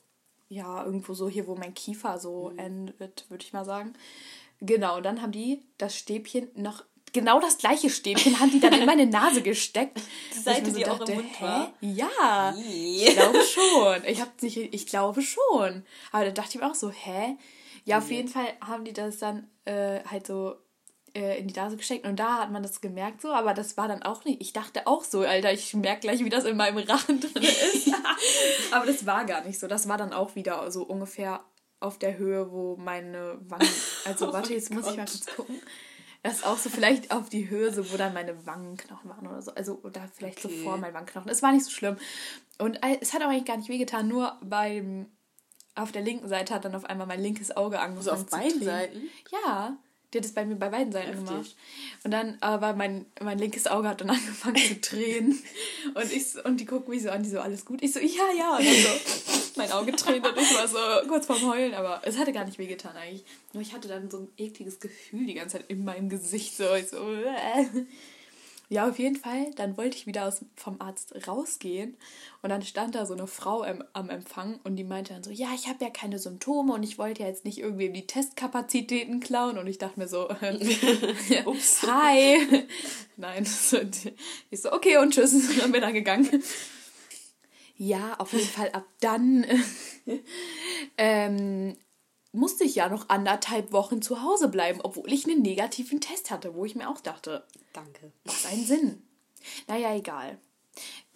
ja, 0.48 0.84
irgendwo 0.84 1.14
so 1.14 1.28
hier, 1.28 1.46
wo 1.46 1.54
mein 1.54 1.74
Kiefer 1.74 2.18
so 2.18 2.50
mhm. 2.50 2.58
endet, 2.58 3.26
würde 3.28 3.44
ich 3.44 3.52
mal 3.52 3.64
sagen. 3.64 3.94
Genau, 4.60 4.96
und 4.96 5.02
dann 5.02 5.20
haben 5.20 5.32
die 5.32 5.62
das 5.78 5.96
Stäbchen 5.96 6.48
noch 6.54 6.84
genau 7.12 7.40
das 7.40 7.58
gleiche 7.58 7.88
Stäbchen 7.88 8.38
haben 8.40 8.50
die 8.50 8.60
dann 8.60 8.74
in 8.74 8.84
meine 8.86 9.06
Nase 9.06 9.42
gesteckt. 9.42 10.00
Die 10.34 10.38
Seite, 10.38 10.70
so 10.70 10.76
die 10.76 10.84
dachte, 10.84 11.04
auch 11.04 11.08
im 11.08 11.14
Mund 11.16 11.40
war? 11.40 11.72
Ja, 11.80 12.54
ich 12.56 13.14
glaube 13.14 13.42
schon. 13.54 14.04
Ich, 14.06 14.20
hab 14.20 14.42
nicht, 14.42 14.56
ich 14.56 14.86
glaube 14.86 15.22
schon. 15.22 15.84
Aber 16.12 16.24
da 16.24 16.30
dachte 16.30 16.50
ich 16.50 16.60
mir 16.60 16.70
auch 16.70 16.74
so, 16.74 16.90
hä? 16.90 17.36
Ja, 17.84 17.98
auf 17.98 18.10
jeden 18.10 18.28
Fall 18.28 18.46
haben 18.60 18.84
die 18.84 18.92
das 18.92 19.18
dann 19.18 19.48
äh, 19.64 20.00
halt 20.04 20.26
so 20.26 20.56
äh, 21.16 21.38
in 21.38 21.48
die 21.48 21.54
Nase 21.54 21.76
gesteckt 21.76 22.06
und 22.06 22.16
da 22.16 22.40
hat 22.40 22.52
man 22.52 22.62
das 22.62 22.82
gemerkt 22.82 23.22
so, 23.22 23.32
aber 23.32 23.54
das 23.54 23.76
war 23.78 23.88
dann 23.88 24.02
auch 24.02 24.24
nicht. 24.24 24.42
Ich 24.42 24.52
dachte 24.52 24.86
auch 24.86 25.02
so, 25.02 25.22
Alter, 25.22 25.50
ich 25.50 25.72
merke 25.74 26.02
gleich, 26.02 26.22
wie 26.22 26.28
das 26.28 26.44
in 26.44 26.56
meinem 26.56 26.76
Rachen 26.78 27.20
drin 27.20 27.42
ist. 27.42 27.90
aber 28.72 28.84
das 28.84 29.06
war 29.06 29.24
gar 29.24 29.42
nicht 29.44 29.58
so. 29.58 29.66
Das 29.66 29.88
war 29.88 29.96
dann 29.96 30.12
auch 30.12 30.34
wieder 30.34 30.70
so 30.70 30.82
ungefähr 30.82 31.42
auf 31.80 31.98
der 31.98 32.18
Höhe, 32.18 32.52
wo 32.52 32.76
meine 32.76 33.38
Wangen. 33.48 33.68
Also 34.04 34.28
oh 34.30 34.32
warte, 34.34 34.52
jetzt 34.52 34.70
muss 34.70 34.90
ich 34.90 34.96
mal 34.96 35.06
kurz 35.06 35.26
gucken. 35.34 35.60
Das 36.22 36.38
ist 36.38 36.46
auch 36.46 36.58
so 36.58 36.68
vielleicht 36.68 37.12
auf 37.12 37.28
die 37.30 37.48
Höhe, 37.48 37.72
so 37.72 37.90
wo 37.90 37.96
dann 37.96 38.12
meine 38.12 38.46
Wangenknochen 38.46 39.08
waren 39.08 39.26
oder 39.26 39.40
so. 39.40 39.54
Also, 39.54 39.80
oder 39.82 40.08
vielleicht 40.12 40.44
okay. 40.44 40.58
so 40.58 40.64
vor 40.64 40.76
meinen 40.76 40.92
Wangenknochen. 40.92 41.30
Es 41.30 41.42
war 41.42 41.52
nicht 41.52 41.64
so 41.64 41.70
schlimm. 41.70 41.96
Und 42.58 42.76
äh, 42.82 42.98
es 43.00 43.14
hat 43.14 43.22
auch 43.22 43.28
eigentlich 43.28 43.44
gar 43.44 43.56
nicht 43.56 43.68
wehgetan, 43.68 44.08
nur 44.08 44.38
beim 44.42 45.06
auf 45.76 45.92
der 45.92 46.02
linken 46.02 46.28
Seite 46.28 46.54
hat 46.54 46.64
dann 46.64 46.74
auf 46.74 46.84
einmal 46.84 47.06
mein 47.06 47.20
linkes 47.20 47.56
Auge 47.56 47.78
angefangen. 47.78 48.16
Also 48.16 48.24
auf 48.24 48.30
beiden 48.30 48.62
Seiten? 48.62 49.08
Ja. 49.30 49.76
Die 50.16 50.20
hat 50.20 50.24
es 50.24 50.32
bei 50.32 50.46
mir 50.46 50.56
bei 50.56 50.70
beiden 50.70 50.92
Seiten 50.92 51.08
Heftig. 51.08 51.28
gemacht. 51.28 51.56
Und 52.02 52.10
dann 52.10 52.38
aber 52.40 52.72
mein, 52.72 53.04
mein 53.22 53.38
linkes 53.38 53.66
Auge 53.66 53.86
hat 53.88 54.00
dann 54.00 54.08
angefangen 54.16 54.56
zu 54.56 54.76
drehen. 54.76 55.38
und, 55.94 56.10
ich, 56.10 56.42
und 56.42 56.58
die 56.58 56.64
gucken 56.64 56.94
mich 56.94 57.02
so 57.02 57.10
an, 57.10 57.22
die 57.22 57.28
so, 57.28 57.38
alles 57.38 57.66
gut? 57.66 57.82
Ich 57.82 57.92
so, 57.92 58.00
ja, 58.00 58.32
ja. 58.34 58.56
Und 58.56 58.64
dann 58.64 58.74
so, 58.74 59.52
mein 59.56 59.70
Auge 59.72 59.92
dreht 59.92 60.26
und 60.26 60.38
ich 60.38 60.54
war 60.54 60.66
so 60.66 61.06
kurz 61.06 61.26
vorm 61.26 61.42
Heulen. 61.50 61.74
Aber 61.74 62.00
es 62.04 62.16
hatte 62.16 62.32
gar 62.32 62.46
nicht 62.46 62.56
wehgetan 62.56 62.96
eigentlich. 62.96 63.26
Nur 63.52 63.62
ich 63.62 63.74
hatte 63.74 63.88
dann 63.88 64.10
so 64.10 64.20
ein 64.20 64.28
ekliges 64.38 64.80
Gefühl 64.80 65.26
die 65.26 65.34
ganze 65.34 65.58
Zeit 65.58 65.66
in 65.68 65.84
meinem 65.84 66.08
Gesicht. 66.08 66.56
So, 66.56 66.74
ich 66.74 66.88
so, 66.88 66.96
äh. 67.12 67.66
Ja, 68.68 68.88
auf 68.88 68.98
jeden 68.98 69.16
Fall. 69.16 69.52
Dann 69.54 69.76
wollte 69.76 69.96
ich 69.96 70.06
wieder 70.06 70.26
aus, 70.26 70.44
vom 70.56 70.80
Arzt 70.80 71.14
rausgehen 71.28 71.96
und 72.42 72.50
dann 72.50 72.62
stand 72.62 72.96
da 72.96 73.06
so 73.06 73.14
eine 73.14 73.28
Frau 73.28 73.62
im, 73.62 73.84
am 73.92 74.10
Empfang 74.10 74.58
und 74.64 74.76
die 74.76 74.84
meinte 74.84 75.14
dann 75.14 75.22
so, 75.22 75.30
ja, 75.30 75.48
ich 75.54 75.68
habe 75.68 75.84
ja 75.84 75.90
keine 75.90 76.18
Symptome 76.18 76.72
und 76.72 76.82
ich 76.82 76.98
wollte 76.98 77.22
ja 77.22 77.28
jetzt 77.28 77.44
nicht 77.44 77.58
irgendwie 77.58 77.90
die 77.90 78.06
Testkapazitäten 78.06 79.20
klauen 79.20 79.56
und 79.58 79.68
ich 79.68 79.78
dachte 79.78 80.00
mir 80.00 80.08
so, 80.08 80.28
ups, 81.44 81.82
hi. 81.82 82.66
Nein, 83.16 83.44
ich 84.50 84.60
so, 84.60 84.72
okay 84.72 84.96
und 84.96 85.14
tschüss 85.14 85.32
und 85.32 85.58
dann 85.60 85.70
bin 85.70 85.80
ich 85.80 85.86
dann 85.86 85.94
gegangen. 85.94 86.42
Ja, 87.76 88.14
auf 88.18 88.32
jeden 88.32 88.48
Fall 88.48 88.70
ab 88.70 88.86
dann 89.00 89.46
ähm, 90.96 91.76
musste 92.36 92.64
ich 92.64 92.74
ja 92.76 92.88
noch 92.88 93.08
anderthalb 93.08 93.72
Wochen 93.72 94.00
zu 94.02 94.22
Hause 94.22 94.48
bleiben, 94.48 94.80
obwohl 94.82 95.12
ich 95.12 95.24
einen 95.26 95.42
negativen 95.42 96.00
Test 96.00 96.30
hatte, 96.30 96.54
wo 96.54 96.64
ich 96.64 96.74
mir 96.76 96.88
auch 96.88 97.00
dachte, 97.00 97.44
Danke. 97.72 98.12
macht 98.24 98.46
einen 98.46 98.64
Sinn. 98.64 99.02
Naja, 99.66 99.94
egal. 99.94 100.38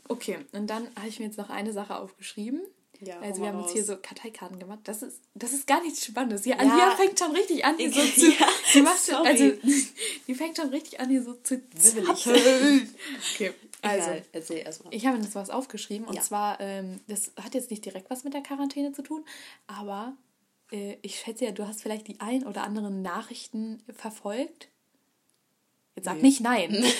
Okay, 0.08 0.38
und 0.52 0.68
dann 0.68 0.88
habe 0.96 1.08
ich 1.08 1.18
mir 1.20 1.26
jetzt 1.26 1.38
noch 1.38 1.50
eine 1.50 1.72
Sache 1.72 1.96
aufgeschrieben. 1.96 2.60
Ja, 3.02 3.18
also 3.20 3.40
wir 3.40 3.48
haben 3.48 3.60
raus. 3.60 3.72
hier 3.72 3.82
so 3.82 3.96
Karteikarten 3.96 4.58
gemacht. 4.58 4.80
Das 4.84 5.02
ist, 5.02 5.20
das 5.34 5.54
ist 5.54 5.66
gar 5.66 5.82
nichts 5.82 6.04
Spannendes. 6.04 6.44
Ja, 6.44 6.56
Ja. 6.62 6.70
Alia 6.70 6.96
fängt 6.96 7.18
schon 7.18 7.32
richtig 7.32 7.64
an, 7.64 7.78
hier 7.78 7.90
so 7.90 8.00
zu. 8.02 8.26
ja, 8.38 8.46
die, 8.74 8.82
macht 8.82 9.06
schon, 9.06 9.26
also, 9.26 9.52
die 10.26 10.34
fängt 10.34 10.56
schon 10.58 10.68
richtig 10.68 11.00
an, 11.00 11.08
hier 11.08 11.22
so 11.22 11.32
zu 11.34 11.62
zappeln. 11.76 12.94
Okay, 13.34 13.52
also. 13.80 14.10
Egal, 14.10 14.22
erzähl 14.32 14.58
erstmal. 14.58 14.94
Ich 14.94 15.06
habe 15.06 15.16
mir 15.16 15.24
jetzt 15.24 15.34
was 15.34 15.48
aufgeschrieben 15.48 16.06
und 16.06 16.14
Ja. 16.16 16.20
zwar, 16.22 16.60
ähm, 16.60 17.00
das 17.08 17.32
hat 17.42 17.54
jetzt 17.54 17.70
nicht 17.70 17.84
direkt 17.86 18.10
was 18.10 18.24
mit 18.24 18.34
der 18.34 18.42
Quarantäne 18.42 18.92
zu 18.92 19.00
tun, 19.02 19.24
aber 19.66 20.12
äh, 20.72 20.96
ich 21.02 21.20
schätze 21.20 21.44
ja, 21.46 21.52
du 21.52 21.66
hast 21.66 21.82
vielleicht 21.82 22.08
die 22.08 22.20
ein 22.20 22.46
oder 22.46 22.62
anderen 22.64 23.02
Nachrichten 23.02 23.82
verfolgt. 23.96 24.68
Jetzt 25.96 26.04
sag 26.06 26.16
Nee. 26.16 26.22
nicht 26.22 26.40
nein. 26.40 26.84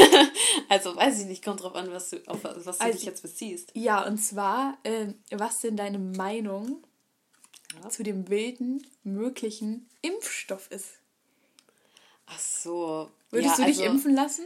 Also 0.69 0.95
weiß 0.95 1.21
ich 1.21 1.27
nicht, 1.27 1.45
kommt 1.45 1.63
drauf 1.63 1.75
an, 1.75 1.91
was 1.91 2.11
du, 2.11 2.19
auf 2.29 2.45
was 2.45 2.79
du 2.79 2.85
Also- 2.85 2.93
dich 2.99 3.05
jetzt 3.05 3.23
beziehst. 3.23 3.71
ja, 3.75 4.05
und 4.07 4.19
zwar, 4.19 4.79
ähm, 4.85 5.15
was 5.31 5.61
denn 5.61 5.77
deine 5.77 5.99
Meinung 5.99 6.85
Ja. 7.83 7.89
zu 7.89 8.03
dem 8.03 8.29
wilden 8.29 8.87
möglichen 9.03 9.89
Impfstoff 10.03 10.71
ist? 10.71 10.89
Ach 12.27 12.39
so. 12.39 13.11
Würdest 13.31 13.59
ja, 13.59 13.65
du 13.65 13.71
dich 13.71 13.81
also- 13.81 13.93
impfen 13.93 14.15
lassen? 14.15 14.45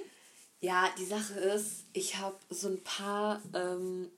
Ja, 0.61 0.88
die 0.99 1.04
Sache 1.04 1.35
ist, 1.35 1.85
ich 1.93 2.16
habe 2.16 2.37
so 2.49 2.69
ein 2.69 2.83
paar, 2.83 3.43
ähm, 3.54 4.11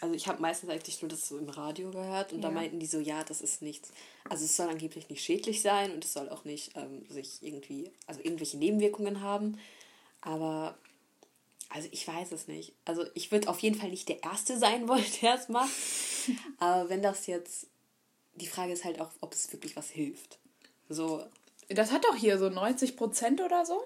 also 0.00 0.14
ich 0.14 0.26
habe 0.28 0.42
meistens 0.42 0.68
eigentlich 0.70 1.00
nur 1.00 1.08
das 1.08 1.26
so 1.26 1.38
im 1.38 1.48
Radio 1.48 1.90
gehört 1.90 2.32
und 2.32 2.42
da 2.42 2.48
Ja. 2.48 2.54
meinten 2.54 2.78
die 2.80 2.86
so, 2.86 2.98
ja, 3.00 3.24
das 3.24 3.40
ist 3.40 3.62
nichts. 3.62 3.90
Also 4.28 4.44
es 4.44 4.56
soll 4.56 4.68
angeblich 4.68 5.08
nicht 5.08 5.24
schädlich 5.24 5.62
sein 5.62 5.92
und 5.92 6.04
es 6.04 6.12
soll 6.12 6.28
auch 6.28 6.44
nicht 6.44 6.76
ähm, 6.76 7.06
sich 7.08 7.38
irgendwie, 7.42 7.90
also 8.06 8.20
irgendwelche 8.22 8.58
Nebenwirkungen 8.58 9.20
haben. 9.22 9.58
Aber, 10.20 10.76
also 11.70 11.88
ich 11.92 12.06
weiß 12.06 12.32
es 12.32 12.46
nicht. 12.48 12.72
Also 12.84 13.04
ich 13.14 13.32
würde 13.32 13.48
auf 13.48 13.58
jeden 13.60 13.76
Fall 13.78 13.90
nicht 13.90 14.08
der 14.08 14.22
Erste 14.22 14.58
sein 14.58 14.86
wollen, 14.88 15.04
der 15.22 15.34
es 15.36 15.48
macht. 15.48 15.70
Aber 16.58 16.88
wenn 16.90 17.02
das 17.02 17.26
jetzt, 17.26 17.66
die 18.34 18.46
Frage 18.46 18.72
ist 18.72 18.84
halt 18.84 19.00
auch, 19.00 19.10
ob 19.20 19.32
es 19.32 19.50
wirklich 19.52 19.76
was 19.76 19.88
hilft. 19.88 20.38
So, 20.88 21.24
Das 21.68 21.90
hat 21.90 22.04
doch 22.04 22.14
hier 22.16 22.38
so 22.38 22.48
90 22.50 22.96
Prozent 22.96 23.40
oder 23.40 23.64
so. 23.64 23.82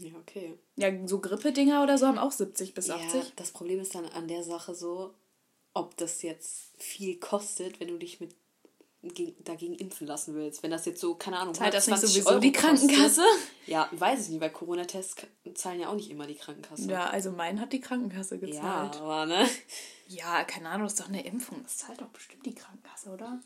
Ja, 0.00 0.12
okay. 0.18 0.58
Ja, 0.76 0.90
so 1.06 1.20
Grippedinger 1.20 1.82
oder 1.82 1.98
so 1.98 2.06
haben 2.06 2.18
auch 2.18 2.32
70 2.32 2.74
bis 2.74 2.86
Ja, 2.88 2.96
80. 2.96 3.34
das 3.36 3.50
Problem 3.52 3.80
ist 3.80 3.94
dann 3.94 4.06
an 4.06 4.28
der 4.28 4.42
Sache 4.42 4.74
so, 4.74 5.14
ob 5.74 5.96
das 5.98 6.22
jetzt 6.22 6.72
viel 6.78 7.18
kostet, 7.18 7.80
wenn 7.80 7.88
du 7.88 7.98
dich 7.98 8.20
mit 8.20 8.34
gegen, 9.02 9.42
dagegen 9.44 9.74
impfen 9.74 10.06
lassen 10.06 10.34
willst. 10.34 10.62
Wenn 10.62 10.70
das 10.70 10.84
jetzt 10.84 11.00
so, 11.00 11.14
keine 11.14 11.38
Ahnung, 11.38 11.54
Zahlt 11.54 11.72
das 11.72 11.86
nicht 11.86 11.94
120 11.96 12.22
sowieso 12.24 12.40
die 12.40 12.52
kostet. 12.52 12.90
Krankenkasse? 12.90 13.24
Ja, 13.66 13.88
weiß 13.92 14.24
ich 14.24 14.28
nicht, 14.30 14.40
weil 14.40 14.50
Corona-Tests 14.50 15.16
zahlen 15.54 15.80
ja 15.80 15.88
auch 15.88 15.94
nicht 15.94 16.10
immer 16.10 16.26
die 16.26 16.34
Krankenkasse. 16.34 16.90
Ja, 16.90 17.06
also 17.08 17.30
mein 17.30 17.60
hat 17.60 17.72
die 17.72 17.80
Krankenkasse 17.80 18.34
ja 18.36 18.40
gezahlt. 18.46 18.96
aber 18.96 19.26
ne? 19.26 19.48
Ja, 20.08 20.44
keine 20.44 20.68
Ahnung, 20.68 20.84
das 20.86 20.94
ist 20.94 21.00
doch 21.00 21.08
eine 21.08 21.24
Impfung. 21.24 21.62
Das 21.62 21.78
zahlt 21.78 22.00
doch 22.00 22.08
bestimmt 22.08 22.44
die 22.44 22.54
Krankenkasse, 22.54 22.89
oder? 23.06 23.40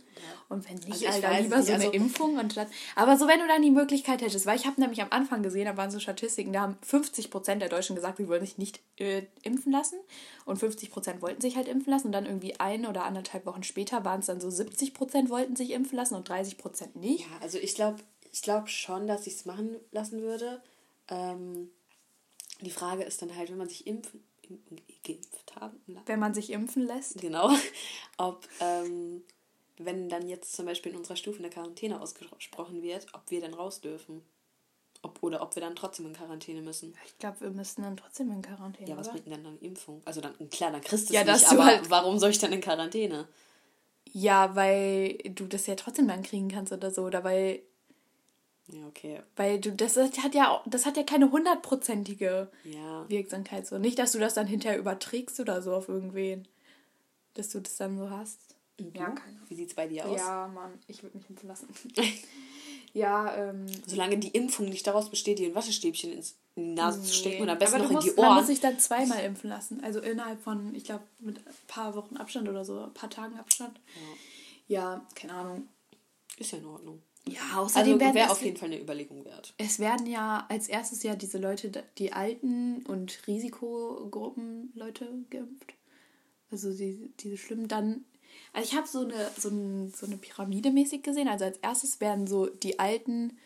Und 0.49 0.69
wenn 0.69 0.77
nicht, 0.77 0.93
Also 0.93 1.05
ich 1.07 1.11
Alter, 1.27 1.41
lieber 1.41 1.63
so 1.63 1.73
eine 1.73 1.85
also- 1.85 1.93
Impfung 1.97 2.39
und 2.39 2.57
dann. 2.57 2.67
Aber 2.97 3.17
so, 3.17 3.27
wenn 3.29 3.41
du 3.41 3.47
dann 3.47 3.63
die 3.63 3.71
Möglichkeit 3.71 4.23
hättest, 4.23 4.47
weil 4.47 4.57
ich 4.57 4.67
habe 4.67 4.81
nämlich 4.81 5.01
am 5.03 5.09
Anfang 5.11 5.43
gesehen, 5.43 5.67
da 5.67 5.77
waren 5.77 5.91
so 5.91 5.99
Statistiken, 6.01 6.53
da 6.53 6.61
haben 6.63 6.77
50% 6.87 7.61
der 7.61 7.69
Deutschen 7.69 7.97
gesagt, 7.97 8.19
sie 8.19 8.29
wollen 8.29 8.41
sich 8.45 8.59
nicht 8.59 8.81
äh, 8.97 9.23
impfen 9.43 9.73
lassen. 9.73 9.99
Und 10.45 10.59
50% 10.61 11.21
wollten 11.23 11.41
sich 11.41 11.57
halt 11.57 11.69
impfen 11.69 11.91
lassen. 11.93 12.07
Und 12.09 12.13
dann 12.13 12.27
irgendwie 12.27 12.59
ein 12.61 12.87
oder 12.87 13.05
anderthalb 13.05 13.47
Wochen 13.47 13.63
später 13.63 14.05
waren 14.05 14.21
es 14.21 14.27
dann 14.27 14.41
so 14.41 14.49
70% 14.49 15.29
wollten 15.29 15.57
sich 15.57 15.71
impfen 15.71 15.97
lassen 15.97 16.15
und 16.15 16.29
30% 16.31 16.99
nicht. 16.99 17.21
Ja, 17.21 17.27
also 17.41 17.59
ich 17.59 17.75
glaube 17.75 17.99
ich 18.33 18.43
glaub 18.43 18.69
schon, 18.69 19.07
dass 19.07 19.27
ich 19.27 19.35
es 19.35 19.45
machen 19.45 19.77
lassen 19.93 20.21
würde. 20.23 20.61
Ähm, 21.09 21.71
die 22.61 22.71
Frage 22.71 23.03
ist 23.05 23.23
dann 23.23 23.35
halt, 23.37 23.51
wenn 23.51 23.59
man 23.59 23.69
sich 23.69 23.87
impfen, 23.87 24.25
im- 24.43 24.59
geimpft 25.05 25.55
haben, 25.61 25.79
Wenn 26.07 26.19
man 26.19 26.35
sich 26.35 26.51
impfen 26.51 26.83
lässt. 26.87 27.21
Genau. 27.21 27.51
Ob, 28.19 28.47
ähm, 28.61 29.23
wenn 29.79 30.09
dann 30.09 30.29
jetzt 30.29 30.53
zum 30.55 30.67
Beispiel 30.67 30.93
in 30.93 30.99
unserer 30.99 31.17
Stufe 31.17 31.39
eine 31.39 31.51
Quarantäne 31.51 32.01
ausgesprochen 32.01 32.83
wird, 32.83 33.07
ob 33.13 33.31
wir 33.31 33.41
dann 33.41 33.55
raus 33.55 33.81
dürfen. 33.81 34.23
Ob, 35.03 35.23
oder 35.23 35.43
ob 35.43 35.55
wir 35.55 35.61
dann 35.61 35.77
trotzdem 35.77 36.07
in 36.07 36.15
Quarantäne 36.15 36.63
müssen. 36.63 36.95
Ich 37.05 37.19
glaube, 37.19 37.41
wir 37.43 37.51
müssten 37.51 37.83
dann 37.83 37.95
trotzdem 37.97 38.31
in 38.33 38.41
Quarantäne. 38.41 38.89
Ja, 38.89 38.97
was 38.97 39.09
oder? 39.09 39.13
bringt 39.17 39.27
denn 39.27 39.45
dann 39.45 39.47
eine 39.47 39.59
Impfung? 39.59 40.01
Also 40.07 40.23
dann, 40.23 40.33
klar, 40.49 40.71
dann 40.71 40.81
kriegst 40.81 41.11
du 41.11 41.15
es 41.15 41.21
Ja, 41.27 41.31
nicht, 41.31 41.47
aber 41.51 41.67
halt- 41.67 41.91
warum 41.91 42.19
soll 42.19 42.31
ich 42.31 42.39
dann 42.39 42.53
in 42.55 42.63
Quarantäne? 42.63 43.29
Ja, 44.13 44.55
weil 44.57 45.19
du 45.19 45.47
das 45.47 45.67
ja 45.67 45.75
trotzdem 45.75 46.09
dann 46.09 46.23
kriegen 46.23 46.49
kannst 46.49 46.73
oder 46.73 46.91
so. 46.91 47.03
Oder 47.03 47.23
weil 47.23 47.63
Ja, 48.69 48.87
okay. 48.87 49.21
Weil 49.37 49.61
du, 49.61 49.73
das 49.73 49.97
hat 49.99 50.35
ja, 50.35 50.51
auch- 50.51 50.63
das 50.65 50.87
hat 50.87 50.97
ja 50.97 51.03
keine 51.03 51.31
hundertprozentige 51.31 52.51
Ja. 52.65 53.05
Wirksamkeit. 53.11 53.67
So. 53.67 53.77
Nicht, 53.77 53.99
dass 53.99 54.13
du 54.13 54.19
das 54.19 54.33
dann 54.33 54.47
hinterher 54.47 54.79
überträgst 54.79 55.39
oder 55.39 55.61
so 55.61 55.75
auf 55.75 55.89
irgendwen. 55.91 56.49
Dass 57.35 57.51
du 57.51 57.61
das 57.61 57.77
dann 57.77 57.99
so 57.99 58.09
hast. 58.09 58.54
Ja, 58.79 59.11
keine 59.11 59.39
Wie 59.49 59.55
sieht 59.55 59.69
es 59.69 59.75
bei 59.75 59.87
dir 59.87 60.07
aus? 60.07 60.19
Ja, 60.19 60.49
Mann, 60.49 60.73
ich 60.89 61.03
würde 61.03 61.17
mich 61.17 61.29
impfen 61.31 61.49
lassen. 61.49 61.69
ja, 62.93 63.35
ähm. 63.37 63.67
Solange 63.87 64.19
die 64.19 64.29
Impfung 64.29 64.67
nicht 64.69 64.87
daraus 64.87 65.11
besteht, 65.11 65.39
dir 65.39 65.49
ein 65.49 65.55
Wattestäbchen 65.55 66.13
ins 66.13 66.37
in 66.57 66.69
die 66.69 66.75
Nase 66.75 67.03
zu 67.03 67.13
stecken 67.13 67.43
und 67.43 67.49
am 67.49 67.59
besten 67.59 67.79
noch 67.79 67.89
du 67.89 67.95
in 67.95 68.01
die 68.01 68.07
musst, 68.07 68.17
Man 68.17 68.27
muss 68.27 68.37
Ohren. 68.37 68.47
sich 68.47 68.61
dann 68.61 68.79
zweimal 68.79 69.25
impfen 69.25 69.51
lassen. 69.51 69.83
Also 69.83 69.99
innerhalb 70.01 70.41
von, 70.41 70.73
ich 70.75 70.85
glaube, 70.85 71.03
mit 71.19 71.39
ein 71.39 71.55
paar 71.67 71.97
Wochen 71.97 72.17
Abstand 72.17 72.49
oder 72.49 72.65
so, 72.65 72.79
ein 72.85 72.95
paar 72.95 73.11
Tagen 73.11 73.37
Abstand. 73.39 73.81
Ja, 74.69 75.05
keine 75.17 75.35
Ahnung. 75.35 75.69
Ist 76.39 76.53
ja 76.53 76.59
in 76.59 76.67
Ordnung. 76.67 77.03
Ja, 77.27 77.59
außerdem 77.59 78.01
Also 78.01 78.15
wäre 78.15 78.31
auf 78.31 78.43
jeden 78.43 78.57
Fall 78.57 78.71
eine 78.71 78.81
Überlegung 78.81 79.25
wert. 79.25 79.55
Es 79.57 79.79
werden 79.79 80.07
ja 80.07 80.47
als 80.49 80.69
erstes 80.69 81.03
ja 81.03 81.17
diese 81.17 81.39
Leute, 81.39 81.73
die 81.99 82.13
alten 82.13 82.85
und 82.87 83.27
Risikogruppenleute 83.27 85.09
geimpft. 85.31 85.75
Also 86.51 86.73
die, 86.73 87.11
diese 87.19 87.37
schlimmen 87.37 87.67
dann. 87.67 88.05
Also 88.53 88.69
ich 88.71 88.77
habe 88.77 88.87
so 88.89 89.01
eine, 89.01 89.31
so, 89.39 89.49
ein, 89.49 89.93
so 89.95 90.07
eine 90.07 90.17
Pyramide 90.17 90.71
mäßig 90.71 91.03
gesehen. 91.03 91.29
Also 91.29 91.45
als 91.45 91.59
erstes 91.59 92.01
werden 92.01 92.27
so 92.27 92.47
die 92.47 92.79
alten 92.79 93.37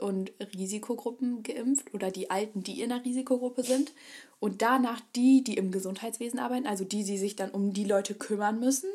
und 0.00 0.32
Risikogruppen 0.56 1.42
geimpft 1.44 1.94
oder 1.94 2.10
die 2.10 2.30
Alten, 2.30 2.62
die 2.64 2.82
in 2.82 2.88
der 2.88 3.04
Risikogruppe 3.04 3.62
sind. 3.62 3.92
Und 4.40 4.60
danach 4.62 5.00
die, 5.16 5.42
die 5.44 5.54
im 5.56 5.70
Gesundheitswesen 5.70 6.38
arbeiten, 6.40 6.66
also 6.66 6.84
die, 6.84 7.04
die 7.04 7.16
sich 7.18 7.36
dann 7.36 7.50
um 7.50 7.72
die 7.72 7.84
Leute 7.84 8.14
kümmern 8.14 8.58
müssen. 8.60 8.90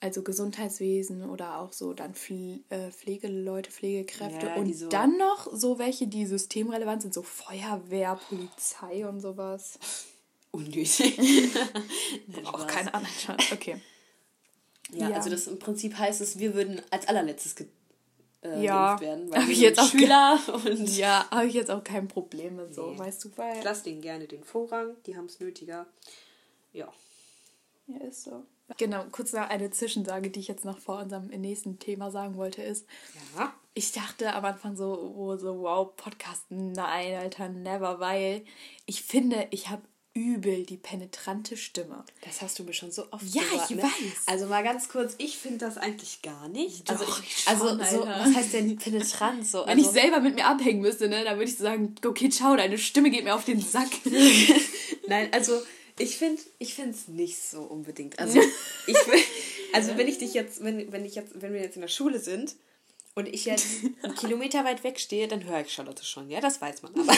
Also 0.00 0.22
Gesundheitswesen 0.22 1.22
oder 1.30 1.60
auch 1.60 1.72
so 1.72 1.92
dann 1.92 2.12
äh, 2.70 2.90
Pflegeleute, 2.90 3.70
Pflegekräfte. 3.70 4.46
Ja, 4.46 4.56
und 4.56 4.74
so- 4.76 4.88
dann 4.88 5.16
noch 5.16 5.48
so 5.54 5.78
welche, 5.78 6.08
die 6.08 6.26
systemrelevant 6.26 7.02
sind, 7.02 7.14
so 7.14 7.22
Feuerwehr, 7.22 8.18
Polizei 8.28 9.06
und 9.06 9.20
sowas. 9.20 9.78
Unnötig. 10.52 11.18
Auch 12.44 12.66
keine 12.66 12.92
Ahnung. 12.94 13.08
Schatz. 13.18 13.52
Okay. 13.52 13.80
Ja, 14.92 15.08
Ja. 15.08 15.16
also 15.16 15.30
das 15.30 15.46
im 15.46 15.58
Prinzip 15.58 15.96
heißt 15.98 16.20
es, 16.20 16.38
wir 16.38 16.54
würden 16.54 16.80
als 16.90 17.08
allerletztes 17.08 17.56
ge 17.56 17.66
äh, 18.42 18.62
Ja, 18.62 19.00
werden, 19.00 19.30
hab 19.30 19.36
weil 19.38 19.46
wir 19.46 19.52
ich 19.52 19.60
jetzt 19.60 19.80
auch 19.80 19.88
Schüler 19.88 20.38
und 20.66 20.96
Ja, 20.96 21.26
habe 21.30 21.46
ich 21.46 21.54
jetzt 21.54 21.70
auch 21.70 21.82
kein 21.82 22.06
Problem 22.08 22.56
mit 22.56 22.74
so, 22.74 22.90
Nee. 22.90 22.98
weißt 22.98 23.24
du, 23.24 23.30
weil. 23.36 23.58
ich 23.58 23.64
lasse 23.64 23.84
denen 23.84 24.02
gerne 24.02 24.26
den 24.26 24.44
Vorrang, 24.44 24.96
die 25.06 25.16
haben 25.16 25.26
es 25.26 25.40
nötiger. 25.40 25.86
Ja. 26.72 26.92
Ja, 27.86 27.98
ist 28.06 28.24
so. 28.24 28.44
Genau, 28.78 29.04
kurz 29.10 29.32
noch 29.32 29.48
eine 29.48 29.70
Zwischensage, 29.70 30.30
die 30.30 30.40
ich 30.40 30.48
jetzt 30.48 30.64
noch 30.64 30.78
vor 30.78 30.98
unserem 30.98 31.26
nächsten 31.28 31.78
Thema 31.78 32.10
sagen 32.10 32.36
wollte, 32.36 32.62
ist, 32.62 32.86
Ja. 33.36 33.52
ich 33.74 33.92
dachte 33.92 34.32
am 34.34 34.44
Anfang 34.44 34.76
so, 34.76 35.14
oh, 35.16 35.36
so 35.36 35.60
wow, 35.60 35.94
Podcast, 35.96 36.44
nein, 36.50 37.14
Alter, 37.14 37.48
never, 37.48 38.00
weil 38.00 38.44
ich 38.86 39.02
finde, 39.02 39.46
ich 39.50 39.68
habe 39.70 39.82
übel 40.14 40.64
die 40.64 40.76
penetrante 40.76 41.56
Stimme. 41.56 42.04
Das 42.24 42.42
hast 42.42 42.58
du 42.58 42.64
mir 42.64 42.74
schon 42.74 42.90
so 42.90 43.06
oft 43.10 43.24
Ja, 43.34 43.42
gesagt. 43.42 43.70
ich 43.70 43.76
ne? 43.76 43.82
weiß. 43.82 44.22
Also 44.26 44.46
mal 44.46 44.62
ganz 44.62 44.88
kurz, 44.88 45.14
ich 45.18 45.38
finde 45.38 45.58
das 45.58 45.78
eigentlich 45.78 46.20
gar 46.22 46.48
nicht. 46.48 46.88
also, 46.90 47.04
Doch, 47.04 47.22
ich, 47.22 47.36
ich 47.38 47.48
also 47.48 47.68
schon, 47.68 47.78
so, 47.78 48.06
was 48.06 48.34
heißt 48.34 48.52
denn 48.52 48.76
penetrant? 48.76 49.46
So, 49.46 49.62
Wenn 49.62 49.78
also, 49.78 49.88
ich 49.88 49.88
selber 49.88 50.20
mit 50.20 50.34
mir 50.34 50.46
abhängen 50.46 50.80
müsste, 50.80 51.08
ne, 51.08 51.24
dann 51.24 51.36
würde 51.38 51.50
ich 51.50 51.56
so 51.56 51.64
sagen, 51.64 51.94
okay, 52.04 52.28
ciao, 52.28 52.56
deine 52.56 52.78
Stimme 52.78 53.10
geht 53.10 53.24
mir 53.24 53.34
auf 53.34 53.44
den 53.44 53.60
Sack. 53.60 53.90
Nein, 55.06 55.28
also 55.32 55.60
ich 55.98 56.16
finde 56.16 56.42
ich 56.58 56.78
es 56.78 57.08
nicht 57.08 57.38
so 57.38 57.62
unbedingt. 57.62 58.18
Also 58.18 58.40
ich 58.86 58.96
also 59.72 59.96
wenn 59.96 60.08
ich 60.08 60.18
dich 60.18 60.34
jetzt 60.34 60.62
wenn, 60.62 60.92
wenn 60.92 61.04
ich 61.04 61.14
jetzt 61.14 61.40
wenn 61.40 61.52
wir 61.52 61.60
jetzt 61.60 61.76
in 61.76 61.82
der 61.82 61.88
Schule 61.88 62.18
sind 62.18 62.54
und 63.14 63.28
ich 63.28 63.44
jetzt 63.44 63.66
einen 64.02 64.14
Kilometer 64.14 64.64
weit 64.64 64.84
weg 64.84 64.98
stehe, 64.98 65.28
dann 65.28 65.44
höre 65.44 65.60
ich 65.60 65.72
Charlotte 65.72 66.04
schon. 66.04 66.30
Ja, 66.30 66.40
das 66.40 66.60
weiß 66.60 66.82
man. 66.82 66.94
Aber, 66.94 67.12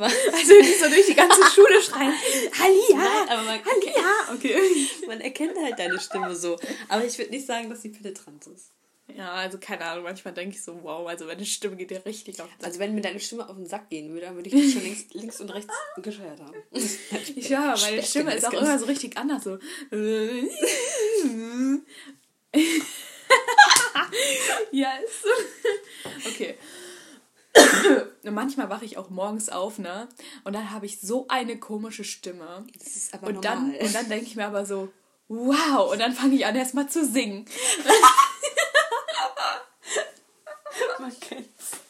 Also 0.00 0.54
nicht 0.54 0.80
so 0.80 0.88
durch 0.88 1.06
die 1.06 1.14
ganze 1.14 1.42
Schule 1.54 1.82
schreien, 1.82 2.12
Halli, 2.58 2.80
Nein, 2.90 3.00
ja, 3.00 3.24
aber 3.28 3.42
man, 3.42 3.64
Halli, 3.64 3.86
ja, 3.86 4.34
okay. 4.34 4.56
man 5.06 5.20
erkennt 5.20 5.56
halt 5.62 5.78
deine 5.78 6.00
Stimme 6.00 6.34
so. 6.34 6.58
Aber 6.88 7.04
ich 7.04 7.18
würde 7.18 7.30
nicht 7.30 7.46
sagen, 7.46 7.68
dass 7.68 7.82
sie 7.82 7.90
penetrant 7.90 8.46
ist. 8.46 8.70
Ja, 9.16 9.32
also 9.32 9.58
keine 9.58 9.84
Ahnung, 9.86 10.04
manchmal 10.04 10.34
denke 10.34 10.54
ich 10.54 10.62
so, 10.62 10.84
wow, 10.84 11.08
also 11.08 11.24
meine 11.24 11.44
Stimme 11.44 11.74
geht 11.74 11.90
dir 11.90 12.06
richtig 12.06 12.40
auf 12.40 12.48
den 12.48 12.60
Sack. 12.60 12.66
Also 12.66 12.78
wenn 12.78 12.94
mir 12.94 13.00
deine 13.00 13.18
Stimme 13.18 13.48
auf 13.48 13.56
den 13.56 13.66
Sack 13.66 13.90
gehen 13.90 14.08
würde, 14.10 14.26
dann 14.26 14.36
würde 14.36 14.48
ich 14.48 14.54
dich 14.54 14.72
schon 14.72 14.82
links, 14.82 15.06
links 15.12 15.40
und 15.40 15.50
rechts 15.50 15.74
gescheuert 15.96 16.40
haben. 16.40 16.54
Ja, 17.34 17.74
meine 17.80 18.02
Stimme 18.04 18.34
ist 18.36 18.46
auch 18.46 18.52
immer 18.52 18.78
so 18.78 18.86
richtig 18.86 19.16
anders. 19.16 19.42
So. 19.42 19.58
So. 25.22 25.28
Okay. 26.30 26.56
Und 28.22 28.34
manchmal 28.34 28.70
wache 28.70 28.84
ich 28.84 28.96
auch 28.96 29.10
morgens 29.10 29.48
auf, 29.48 29.78
ne? 29.78 30.08
Und 30.44 30.52
dann 30.52 30.70
habe 30.70 30.86
ich 30.86 31.00
so 31.00 31.26
eine 31.28 31.58
komische 31.58 32.04
Stimme. 32.04 32.64
Das 32.78 32.94
ist 32.96 33.12
aber 33.12 33.26
und 33.28 33.34
normal. 33.34 33.72
dann 33.72 33.74
Und 33.74 33.94
dann 33.94 34.08
denke 34.08 34.26
ich 34.26 34.36
mir 34.36 34.46
aber 34.46 34.64
so, 34.64 34.92
wow. 35.28 35.90
Und 35.90 35.98
dann 35.98 36.12
fange 36.12 36.36
ich 36.36 36.46
an, 36.46 36.54
erstmal 36.54 36.88
zu 36.88 37.04
singen. 37.04 37.44
Man 40.98 41.18
kennt's. 41.20 41.72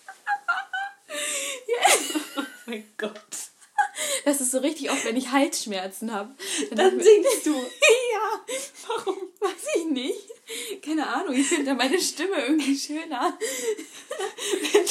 Oh 2.36 2.42
mein 2.66 2.84
Gott. 2.96 3.49
Das 4.24 4.40
ist 4.40 4.50
so 4.50 4.58
richtig 4.58 4.90
oft, 4.90 5.04
wenn 5.04 5.16
ich 5.16 5.30
Halsschmerzen 5.30 6.12
habe. 6.12 6.34
Dann 6.72 7.00
singst 7.00 7.46
du. 7.46 7.54
Ja, 8.12 8.40
Warum? 8.88 9.16
weiß 9.40 9.66
ich 9.76 9.86
nicht. 9.86 10.82
Keine 10.82 11.06
Ahnung, 11.06 11.34
ich 11.34 11.46
finde 11.46 11.74
meine 11.74 12.00
Stimme 12.00 12.36
irgendwie 12.46 12.76
schöner. 12.76 13.38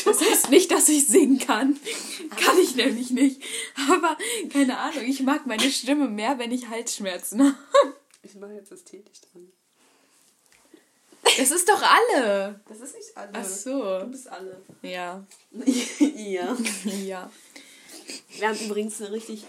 Das 0.06 0.22
heißt 0.22 0.50
nicht, 0.50 0.72
dass 0.72 0.90
ich 0.90 1.06
singen 1.06 1.38
kann. 1.38 1.78
Kann 2.38 2.58
ich 2.58 2.76
nämlich 2.76 3.12
nicht. 3.12 3.42
Aber 3.90 4.18
keine 4.52 4.78
Ahnung, 4.78 5.04
ich 5.06 5.22
mag 5.22 5.46
meine 5.46 5.70
Stimme 5.70 6.08
mehr, 6.08 6.40
wenn 6.40 6.52
ich 6.52 6.70
Halsschmerzen 6.70 7.44
habe. 7.44 7.96
Ich 8.24 8.36
mache 8.36 8.54
jetzt 8.54 8.72
das 8.72 8.84
Teelicht 8.84 9.28
an. 9.36 9.52
Das 11.38 11.52
ist 11.52 11.70
doch 11.70 11.82
alle. 11.82 12.60
Das 12.68 12.80
ist 12.80 12.96
nicht 12.96 13.16
alle. 13.16 13.32
Ach 13.34 13.46
so. 13.46 14.00
Du 14.00 14.08
bist 14.08 14.28
alle. 14.30 14.62
Ja. 14.82 15.26
ja. 16.00 16.58
Ja. 17.04 17.32
Wir 18.38 18.48
haben 18.48 18.60
übrigens 18.60 19.02
eine 19.02 19.12
richtig 19.12 19.46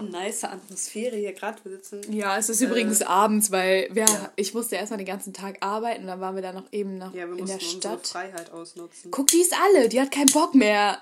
nice 0.00 0.44
Atmosphäre 0.44 1.16
hier 1.16 1.32
gerade. 1.32 1.58
Wir 1.64 1.72
sitzen. 1.72 2.12
Ja, 2.12 2.36
es 2.36 2.48
ist 2.48 2.60
übrigens 2.60 3.02
abends, 3.02 3.50
weil 3.50 3.88
wir, 3.92 4.04
ja. 4.04 4.32
ich 4.36 4.54
musste 4.54 4.76
erstmal 4.76 4.98
den 4.98 5.06
ganzen 5.06 5.32
Tag 5.32 5.56
arbeiten, 5.60 6.06
dann 6.06 6.20
waren 6.20 6.34
wir 6.34 6.42
da 6.42 6.52
noch 6.52 6.72
eben 6.72 6.98
noch 6.98 7.14
Ja, 7.14 7.28
wir 7.28 7.38
in 7.38 7.46
der 7.46 7.56
unsere 7.56 7.60
Stadt. 7.60 8.06
Freiheit 8.06 8.50
ausnutzen. 8.52 9.10
Guck, 9.10 9.28
die 9.28 9.40
ist 9.40 9.54
alle, 9.54 9.88
die 9.88 10.00
hat 10.00 10.10
keinen 10.10 10.32
Bock 10.32 10.54
mehr. 10.54 11.00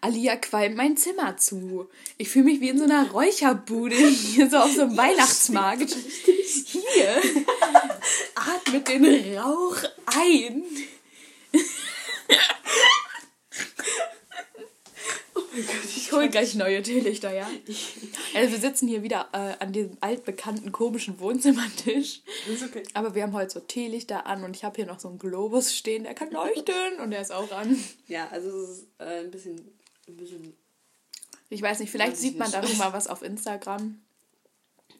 Alia 0.00 0.36
qualmt 0.36 0.76
mein 0.76 0.96
Zimmer 0.96 1.36
zu. 1.36 1.88
Ich 2.18 2.28
fühle 2.28 2.46
mich 2.46 2.60
wie 2.60 2.70
in 2.70 2.78
so 2.78 2.84
einer 2.84 3.10
Räucherbude 3.10 3.96
hier, 3.96 4.50
so 4.50 4.58
auf 4.58 4.72
so 4.72 4.82
einem 4.82 4.96
Weihnachtsmarkt. 4.96 5.94
Hier. 6.66 7.22
Atmet 8.34 8.88
den 8.88 9.38
Rauch 9.38 9.76
ein. 10.06 10.64
Ich 15.96 16.12
hole 16.12 16.23
gleich 16.34 16.54
neue 16.54 16.82
Teelichter, 16.82 17.32
ja? 17.32 17.48
Also 18.34 18.50
wir 18.52 18.58
sitzen 18.58 18.88
hier 18.88 19.02
wieder 19.04 19.28
äh, 19.32 19.54
an 19.62 19.72
diesem 19.72 19.96
altbekannten 20.00 20.72
komischen 20.72 21.20
Wohnzimmertisch. 21.20 22.22
Das 22.46 22.56
ist 22.56 22.64
okay. 22.64 22.82
Aber 22.94 23.14
wir 23.14 23.22
haben 23.22 23.32
heute 23.32 23.52
so 23.54 23.60
Teelichter 23.60 24.26
an 24.26 24.42
und 24.42 24.56
ich 24.56 24.64
habe 24.64 24.74
hier 24.76 24.86
noch 24.86 24.98
so 24.98 25.08
einen 25.08 25.18
Globus 25.18 25.74
stehen, 25.76 26.02
der 26.02 26.14
kann 26.14 26.30
leuchten 26.32 26.98
und 27.00 27.12
der 27.12 27.20
ist 27.20 27.30
auch 27.32 27.52
an. 27.52 27.78
Ja, 28.08 28.28
also 28.30 28.48
es 28.50 28.70
ist 28.70 28.86
äh, 28.98 29.20
ein 29.20 29.30
bisschen. 29.30 29.56
Ein 30.08 30.16
bisschen 30.16 30.54
Ich 31.48 31.62
weiß 31.62 31.78
nicht, 31.78 31.90
vielleicht 31.90 32.12
Weiß 32.14 32.20
sieht 32.20 32.38
man 32.38 32.50
darüber 32.50 32.74
mal 32.74 32.92
was 32.92 33.06
auf 33.06 33.22
Instagram. 33.22 34.02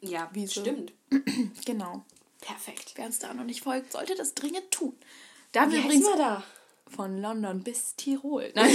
ja, 0.01 0.31
Wieso? 0.33 0.61
stimmt. 0.61 0.93
Genau. 1.67 2.05
Perfekt. 2.41 2.93
Wer 2.97 3.07
uns 3.07 3.19
da 3.19 3.33
noch 3.35 3.45
nicht 3.45 3.63
folgt, 3.63 3.93
sollte 3.93 4.15
das 4.15 4.35
dringend 4.35 4.71
tun. 4.71 4.95
Da 5.53 5.63
haben 5.63 5.73
Wie 5.73 5.77
wir 5.77 5.85
übrigens 5.85 6.07
da? 6.17 6.45
Von 6.87 7.19
London 7.21 7.63
bis 7.63 7.97
Tirol. 7.97 8.53
Nein. 8.55 8.75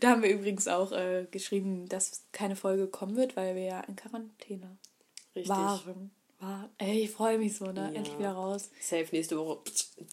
da 0.00 0.10
haben 0.10 0.22
wir 0.22 0.30
übrigens 0.30 0.68
auch 0.68 0.92
äh, 0.92 1.26
geschrieben, 1.30 1.88
dass 1.88 2.24
keine 2.32 2.56
Folge 2.56 2.86
kommen 2.86 3.16
wird, 3.16 3.36
weil 3.36 3.54
wir 3.54 3.64
ja 3.64 3.80
in 3.80 3.96
Quarantäne 3.96 4.76
Richtig. 5.34 5.50
waren. 5.50 6.10
War, 6.40 6.70
ey, 6.78 7.02
ich 7.02 7.10
freue 7.10 7.36
mich 7.36 7.58
so, 7.58 7.66
ne? 7.66 7.90
Ja. 7.92 7.98
Endlich 7.98 8.18
wieder 8.18 8.32
raus. 8.32 8.70
Safe 8.80 9.06
nächste 9.12 9.36
Woche 9.36 9.58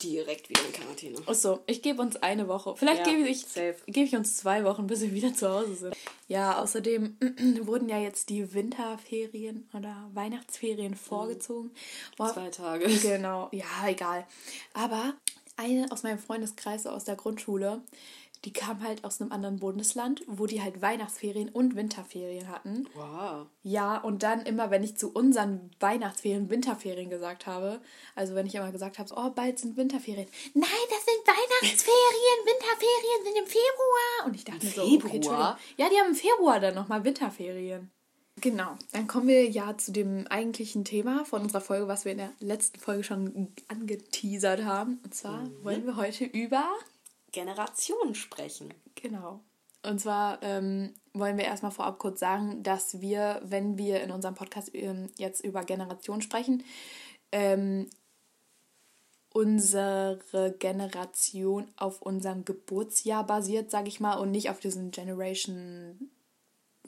direkt 0.04 0.50
wieder 0.50 0.66
in 0.66 0.74
Quarantäne. 0.74 1.18
Achso, 1.26 1.60
ich 1.68 1.82
gebe 1.82 2.02
uns 2.02 2.18
eine 2.18 2.50
Woche. 2.50 2.76
Vielleicht 2.76 3.08
Ja, 3.08 3.13
gebe 3.13 3.30
ich, 3.30 3.46
gebe 3.86 4.02
ich 4.02 4.13
uns 4.13 4.36
zwei 4.36 4.65
Wochen, 4.65 4.88
bis 4.88 5.00
wir 5.00 5.13
wieder 5.13 5.34
zu 5.34 5.50
Hause 5.50 5.76
sind. 5.76 5.96
Ja, 6.28 6.62
außerdem 6.62 7.15
wurden 7.62 7.88
ja 7.88 7.98
jetzt 8.00 8.28
die 8.28 8.54
Winterferien 8.54 9.70
oder 9.72 10.10
Weihnachtsferien 10.13 10.96
vorgezogen. 10.96 11.72
Boah, 12.17 12.34
Zwei 12.34 12.50
Tage. 12.50 12.88
Genau, 13.02 13.48
ja, 13.54 13.88
egal. 13.88 14.28
Aber 14.74 15.13
eine 15.58 15.91
aus 15.91 16.04
meinem 16.04 16.20
Freundeskreis 16.20 16.88
aus 16.88 17.04
der 17.04 17.15
Grundschule, 17.15 17.82
die 18.46 18.54
kam 18.54 18.84
halt 18.84 19.04
aus 19.04 19.20
einem 19.20 19.32
anderen 19.32 19.60
Bundesland, 19.60 20.24
wo 20.28 20.46
die 20.46 20.62
halt 20.62 20.82
Weihnachtsferien 20.82 21.50
und 21.50 21.76
Winterferien 21.76 22.48
hatten. 22.48 22.88
Wow. 22.93 23.48
Ja, 23.63 23.98
und 23.98 24.24
dann 24.24 24.43
immer, 24.43 24.70
wenn 24.70 24.84
ich 24.84 24.96
zu 24.96 25.12
unseren 25.12 25.72
Weihnachtsferien 25.80 26.50
Winterferien 26.50 27.10
gesagt 27.10 27.48
habe, 27.48 27.82
also 28.15 28.36
wenn 28.36 28.46
ich 28.46 28.56
immer 28.56 28.72
gesagt 28.72 29.00
habe, 29.00 29.12
oh, 29.15 29.32
bald 29.32 29.60
sind 29.60 29.76
Winterferien. 29.76 30.28
Nein, 30.54 30.70
das 30.89 31.06
sind 31.06 31.28
Weihnachtsferien, 31.28 32.46
Winterferien 32.46 33.24
sind 33.24 33.38
im 33.38 33.48
Februar. 33.48 34.26
Und 34.26 34.36
ich 34.36 34.46
dachte 34.46 34.65
mir 34.65 34.72
so, 34.72 34.84
okay, 34.84 35.20
Februar? 35.20 35.60
Ja, 35.78 35.89
die 35.89 35.96
haben 35.98 36.10
im 36.10 36.15
Februar 36.15 36.60
dann 36.60 36.76
nochmal 36.76 37.04
Winterferien. 37.04 37.91
Genau, 38.39 38.78
dann 38.91 39.08
kommen 39.08 39.28
wir 39.28 39.50
ja 39.50 39.78
zu 39.78 39.91
dem 39.91 40.28
eigentlichen 40.28 40.86
Thema 40.86 41.26
von 41.26 41.41
unserer 41.41 41.62
Folge, 41.62 41.88
was 41.88 42.06
wir 42.06 42.12
in 42.12 42.19
der 42.19 42.34
letzten 42.39 42.80
Folge 42.80 43.04
schon 43.04 43.52
angeteasert 43.67 44.63
haben. 44.63 45.00
Und 45.04 45.15
zwar 45.15 45.50
wollen 45.63 45.86
wir 45.86 45.95
heute 45.95 46.23
über 46.23 46.63
Generationen 47.32 48.13
sprechen. 48.13 48.73
Genau. 48.93 49.39
Und 49.84 50.00
zwar 50.00 50.41
ähm, 50.43 50.93
wollen 51.13 51.38
wir 51.38 51.45
erstmal 51.45 51.71
vorab 51.71 51.97
kurz 51.97 52.19
sagen, 52.19 52.62
dass 52.62 53.02
wir, 53.02 53.41
wenn 53.43 53.78
wir 53.78 54.02
in 54.02 54.12
unserem 54.12 54.36
Podcast 54.36 54.69
ähm, 54.73 55.10
jetzt 55.17 55.43
über 55.43 55.63
Generation 55.63 56.21
sprechen, 56.21 56.63
ähm, 57.32 57.89
unsere 59.34 60.19
Generation 60.60 61.67
auf 61.76 62.02
unserem 62.02 62.45
Geburtsjahr 62.45 63.26
basiert, 63.26 63.71
sage 63.71 63.88
ich 63.88 64.00
mal, 64.00 64.15
und 64.15 64.32
nicht 64.32 64.50
auf 64.50 64.60
diesen 64.60 64.91
Generation 64.91 66.12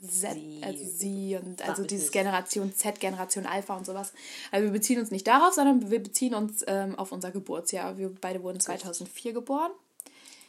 Z, 0.02 0.34
Sie. 0.34 0.62
also 0.64 0.86
sie 0.86 1.36
und 1.36 1.68
also 1.68 1.84
dieses. 1.84 2.12
Generation 2.12 2.74
Z, 2.74 3.00
Generation 3.00 3.46
Alpha 3.46 3.76
und 3.76 3.86
sowas. 3.86 4.14
Also 4.52 4.66
wir 4.66 4.72
beziehen 4.72 5.00
uns 5.00 5.12
nicht 5.12 5.28
darauf, 5.28 5.54
sondern 5.54 5.90
wir 5.92 6.02
beziehen 6.02 6.34
uns 6.34 6.64
ähm, 6.68 6.98
auf 6.98 7.12
unser 7.12 7.32
Geburtsjahr. 7.32 7.98
Wir 7.98 8.10
beide 8.10 8.42
wurden 8.44 8.60
2004 8.60 9.34
geboren. 9.34 9.72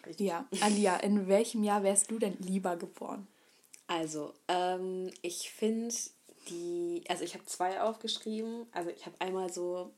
Richtig. 0.06 0.26
Ja, 0.26 0.46
Alia, 0.60 0.96
in 0.96 1.28
welchem 1.28 1.62
Jahr 1.64 1.82
wärst 1.82 2.10
du 2.10 2.18
denn 2.18 2.36
lieber 2.40 2.76
geboren? 2.76 3.26
Also, 3.86 4.32
ähm, 4.48 5.10
ich 5.22 5.50
finde 5.50 5.94
die, 6.48 7.02
also 7.08 7.24
ich 7.24 7.34
habe 7.34 7.44
zwei 7.46 7.80
aufgeschrieben. 7.80 8.66
Also 8.72 8.90
ich 8.90 9.04
habe 9.06 9.16
einmal 9.20 9.52
so, 9.52 9.92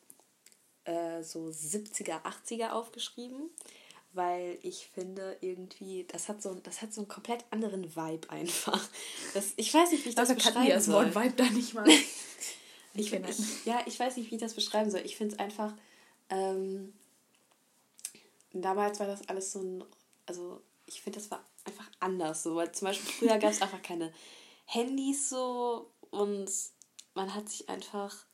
äh, 0.85 1.23
so 1.23 1.47
70er, 1.47 2.23
80er 2.23 2.71
aufgeschrieben, 2.71 3.51
weil 4.15 4.59
ich 4.63 4.89
finde 4.95 5.37
irgendwie, 5.41 6.05
das 6.05 6.29
hat 6.29 6.43
so, 6.43 6.55
das 6.55 6.83
hat 6.83 6.93
so 6.93 7.01
einen 7.01 7.09
komplett 7.09 7.45
anderen 7.51 7.97
Vibe 7.97 8.31
einfach. 8.31 8.81
Das, 9.35 9.53
ich 9.57 9.73
weiß 9.73 9.91
nicht, 9.93 10.05
wie 10.05 10.11
ich 10.11 10.15
das 10.15 10.31
Also 10.31 10.35
beschreiben 10.35 10.69
das 10.69 10.85
soll. 10.87 11.15
Wort 11.15 11.25
Vibe 11.25 11.35
da 11.37 11.51
nicht 11.51 11.75
mal. 11.75 11.89
Ich, 12.95 13.11
ich, 13.13 13.65
ja, 13.65 13.83
ich 13.87 13.99
weiß 13.99 14.19
nicht, 14.19 14.31
wie 14.31 14.35
ich 14.35 14.41
das 14.41 14.53
beschreiben 14.53 14.91
soll. 14.91 15.01
Ich 15.01 15.17
finde 15.17 15.35
es 15.35 15.39
einfach, 15.39 15.73
ähm, 16.29 16.93
damals 18.53 19.01
war 19.01 19.07
das 19.07 19.27
alles 19.29 19.53
so 19.53 19.61
ein, 19.61 19.85
also 20.27 20.61
ich 20.85 21.01
finde, 21.01 21.19
das 21.19 21.31
war 21.31 21.43
einfach 21.65 21.91
anders 22.01 22.43
so, 22.43 22.57
weil 22.57 22.73
zum 22.73 22.89
Beispiel 22.89 23.11
früher 23.11 23.39
gab 23.39 23.51
es 23.51 23.63
einfach 23.63 23.83
keine 23.83 24.13
Handys 24.67 25.29
so 25.29 25.91
und 26.11 26.51
man 27.15 27.35
hat 27.35 27.49
sich 27.49 27.69
einfach, 27.69 28.27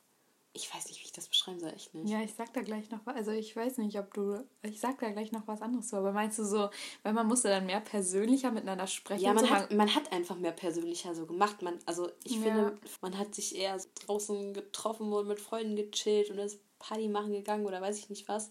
ich 0.53 0.73
weiß 0.73 0.87
nicht, 0.87 0.99
wie 0.99 1.05
ich 1.05 1.11
das 1.11 1.27
beschreiben 1.27 1.59
soll, 1.59 1.69
echt 1.73 1.93
nicht. 1.93 2.09
Ja, 2.09 2.21
ich 2.21 2.33
sag 2.33 2.51
da 2.53 2.61
gleich 2.61 2.89
noch 2.89 3.05
was. 3.05 3.15
Also 3.15 3.31
ich 3.31 3.55
weiß 3.55 3.77
nicht, 3.77 3.97
ob 3.99 4.13
du. 4.13 4.43
Ich 4.63 4.79
sag 4.79 4.99
da 4.99 5.09
gleich 5.11 5.31
noch 5.31 5.47
was 5.47 5.61
anderes 5.61 5.89
zu, 5.89 5.95
aber 5.97 6.11
meinst 6.11 6.39
du 6.39 6.43
so, 6.43 6.69
weil 7.03 7.13
man 7.13 7.27
musste 7.27 7.49
dann 7.49 7.67
mehr 7.67 7.81
persönlicher 7.81 8.51
miteinander 8.51 8.87
sprechen? 8.87 9.23
Ja, 9.23 9.33
man 9.33 9.45
so, 9.45 9.51
hat, 9.51 9.71
man 9.71 9.93
hat 9.93 10.11
einfach 10.11 10.37
mehr 10.37 10.51
persönlicher 10.51 11.13
so 11.13 11.25
gemacht. 11.27 11.61
Man, 11.61 11.77
also 11.85 12.09
ich 12.23 12.33
Ja. 12.37 12.41
finde, 12.41 12.77
man 13.01 13.17
hat 13.17 13.35
sich 13.35 13.55
eher 13.55 13.79
draußen 14.05 14.53
getroffen 14.53 15.13
und 15.13 15.27
mit 15.27 15.39
Freunden 15.39 15.75
gechillt 15.75 16.31
und 16.31 16.39
ist 16.39 16.59
Party 16.79 17.07
machen 17.09 17.31
gegangen 17.31 17.65
oder 17.65 17.79
weiß 17.79 17.97
ich 17.99 18.09
nicht 18.09 18.27
was. 18.27 18.49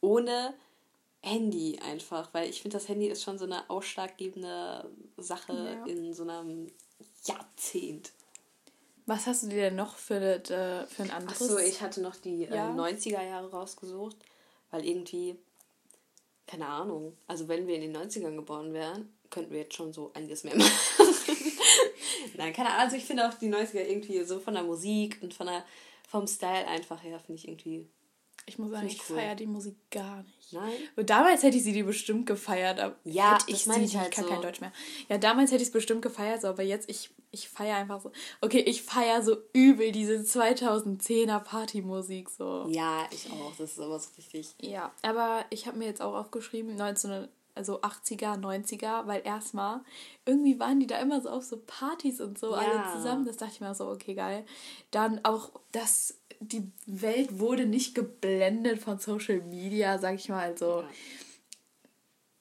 Ohne 0.00 0.54
Handy 1.22 1.78
einfach. 1.84 2.32
Weil 2.32 2.48
ich 2.48 2.62
finde, 2.62 2.78
das 2.78 2.88
Handy 2.88 3.08
ist 3.08 3.22
schon 3.22 3.38
so 3.38 3.44
eine 3.44 3.68
ausschlaggebende 3.68 4.90
Sache 5.18 5.52
Ja. 5.78 5.84
in 5.92 6.14
so 6.14 6.22
einem 6.22 6.68
Jahrzehnt. 7.26 8.12
Was 9.06 9.26
hast 9.26 9.42
du 9.42 9.48
dir 9.48 9.62
denn 9.62 9.76
noch 9.76 9.96
für, 9.96 10.14
äh, 10.16 10.86
für 10.86 11.02
ein 11.02 11.10
anderes? 11.10 11.42
Achso, 11.42 11.58
ich 11.58 11.80
hatte 11.82 12.00
noch 12.00 12.16
die 12.16 12.44
Ja. 12.44 12.70
äh, 12.70 12.74
90er 12.74 13.22
Jahre 13.22 13.50
rausgesucht, 13.50 14.16
weil 14.70 14.86
irgendwie, 14.86 15.36
keine 16.46 16.66
Ahnung, 16.66 17.16
also 17.26 17.46
wenn 17.48 17.66
wir 17.66 17.74
in 17.76 17.82
den 17.82 17.96
90ern 17.96 18.34
geboren 18.34 18.72
wären, 18.72 19.12
könnten 19.30 19.52
wir 19.52 19.60
jetzt 19.60 19.74
schon 19.74 19.92
so 19.92 20.10
einiges 20.14 20.44
mehr 20.44 20.56
machen. 20.56 20.72
Nein, 22.36 22.52
keine 22.52 22.70
Ahnung, 22.70 22.80
also 22.84 22.96
ich 22.96 23.04
finde 23.04 23.28
auch 23.28 23.34
die 23.34 23.48
90er 23.52 23.84
irgendwie 23.84 24.22
so 24.24 24.40
von 24.40 24.54
der 24.54 24.62
Musik 24.62 25.18
und 25.22 25.34
von 25.34 25.46
der, 25.48 25.64
vom 26.08 26.26
Style 26.26 26.66
einfach 26.66 27.02
her, 27.02 27.20
finde 27.20 27.40
ich 27.40 27.48
irgendwie 27.48 27.86
Ich 28.46 28.58
muss 28.58 28.70
sagen, 28.70 28.86
ich 28.86 28.94
ich 28.96 29.10
cool. 29.10 29.16
feiere 29.16 29.34
die 29.34 29.46
Musik 29.46 29.76
gar 29.90 30.22
nicht. 30.22 30.52
Nein? 30.52 30.72
Und 30.96 31.08
damals 31.10 31.42
hätte 31.42 31.56
ich 31.56 31.64
sie 31.64 31.72
die 31.72 31.82
bestimmt 31.82 32.26
gefeiert. 32.26 32.78
Aber 32.78 32.94
Ja, 33.04 33.34
hätte 33.34 33.46
das 33.50 33.60
ich 33.60 33.66
meine 33.66 33.80
sie, 33.86 33.94
ich 33.96 34.00
halt 34.00 34.12
kann 34.12 34.24
so. 34.24 34.30
kein 34.30 34.42
Deutsch 34.42 34.60
mehr. 34.60 34.72
Ja, 35.08 35.18
damals 35.18 35.50
hätte 35.50 35.62
ich 35.62 35.68
es 35.68 35.72
bestimmt 35.72 36.02
gefeiert, 36.02 36.42
so, 36.42 36.48
aber 36.48 36.62
jetzt, 36.62 36.88
ich, 36.90 37.10
ich 37.30 37.48
feiere 37.48 37.76
einfach 37.76 38.00
so. 38.02 38.12
Okay, 38.42 38.60
ich 38.60 38.82
feiere 38.82 39.22
so 39.22 39.36
übel 39.54 39.90
diese 39.92 40.16
2010er 40.16 41.40
Partymusik 41.40 42.28
so. 42.30 42.66
Ja, 42.68 43.06
ich 43.10 43.30
auch. 43.30 43.52
Das 43.56 43.72
ist 43.72 43.80
aber 43.80 43.98
so 43.98 44.08
richtig. 44.16 44.54
Ja, 44.60 44.92
aber 45.02 45.44
ich 45.50 45.66
habe 45.66 45.78
mir 45.78 45.86
jetzt 45.86 46.02
auch 46.02 46.14
aufgeschrieben, 46.14 46.76
19, 46.76 47.28
also 47.54 47.80
80er, 47.82 48.36
90er, 48.38 49.06
weil 49.06 49.22
erstmal 49.24 49.80
irgendwie 50.26 50.58
waren 50.58 50.80
die 50.80 50.86
da 50.86 50.98
immer 50.98 51.20
so 51.20 51.28
auf 51.30 51.44
so 51.44 51.58
Partys 51.66 52.20
und 52.20 52.38
so 52.38 52.50
Ja. 52.52 52.56
alle 52.58 52.92
zusammen. 52.92 53.24
Das 53.24 53.36
dachte 53.36 53.52
ich 53.54 53.60
mir 53.60 53.74
so, 53.74 53.88
okay, 53.88 54.14
geil. 54.14 54.44
Dann 54.90 55.24
auch, 55.24 55.52
dass 55.72 56.18
die 56.40 56.70
Welt 56.86 57.38
wurde 57.38 57.64
nicht 57.66 57.94
geblendet 57.94 58.80
von 58.80 58.98
Social 58.98 59.40
Media, 59.42 59.98
sag 59.98 60.16
ich 60.16 60.28
mal. 60.28 60.40
Also, 60.50 60.82
Ja. 60.82 60.88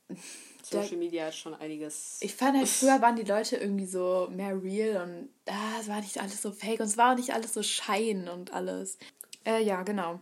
Social 0.63 0.97
Media 0.97 1.26
hat 1.26 1.36
schon 1.36 1.54
einiges. 1.54 2.17
ich 2.21 2.34
fand 2.34 2.58
halt, 2.58 2.67
früher 2.69 3.02
waren 3.02 3.15
die 3.15 3.23
Leute 3.23 3.58
irgendwie 3.58 3.86
so 3.86 4.28
mehr 4.32 4.62
real 4.62 5.04
und 5.04 5.30
ah, 5.47 5.80
es 5.80 5.88
war 5.88 5.99
nicht 6.02 6.19
alles 6.19 6.41
so 6.41 6.52
fake 6.52 6.80
und 6.80 6.88
es 6.88 6.97
war 6.97 7.13
auch 7.13 7.17
nicht 7.17 7.34
alles 7.34 7.54
so 7.54 7.62
Schein 7.62 8.28
und 8.28 8.54
alles. 8.54 8.97
Äh, 9.45 9.63
ja, 9.63 9.84
genau. 9.84 10.21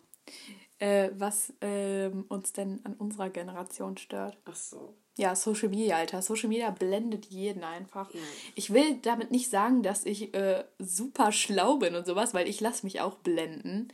Äh, 0.81 1.11
was 1.15 1.53
ähm, 1.61 2.25
uns 2.27 2.53
denn 2.53 2.81
an 2.83 2.95
unserer 2.95 3.29
Generation 3.29 3.97
stört. 3.97 4.35
Ach 4.45 4.55
so. 4.55 4.95
Ja, 5.15 5.35
Social 5.35 5.69
Media, 5.69 5.97
Alter. 5.97 6.23
Social 6.23 6.49
Media 6.49 6.71
blendet 6.71 7.27
jeden 7.27 7.63
einfach. 7.63 8.11
Ja. 8.11 8.19
Ich 8.55 8.73
will 8.73 8.97
damit 9.03 9.29
nicht 9.29 9.51
sagen, 9.51 9.83
dass 9.83 10.07
ich 10.07 10.33
äh, 10.33 10.63
super 10.79 11.31
schlau 11.31 11.75
bin 11.75 11.93
und 11.93 12.07
sowas, 12.07 12.33
weil 12.33 12.47
ich 12.47 12.61
lasse 12.61 12.83
mich 12.83 12.99
auch 12.99 13.13
blenden. 13.17 13.89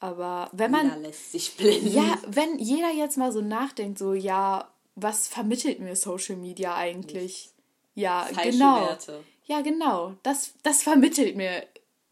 Aber 0.00 0.50
wenn 0.52 0.70
man. 0.70 0.84
Jeder 0.84 0.98
lässt 0.98 1.32
sich 1.32 1.56
blenden. 1.56 1.94
Ja, 1.94 2.18
wenn 2.26 2.58
jeder 2.58 2.92
jetzt 2.92 3.16
mal 3.16 3.32
so 3.32 3.40
nachdenkt, 3.40 3.98
so, 3.98 4.12
ja, 4.12 4.70
was 4.96 5.28
vermittelt 5.28 5.80
mir 5.80 5.96
Social 5.96 6.36
Media 6.36 6.76
eigentlich? 6.76 7.52
Ja, 7.94 8.28
Falsche 8.30 8.50
genau. 8.50 8.82
Werte. 8.82 9.24
Ja, 9.46 9.62
genau. 9.62 10.14
Das, 10.24 10.52
das 10.62 10.82
vermittelt 10.82 11.36
mir 11.36 11.64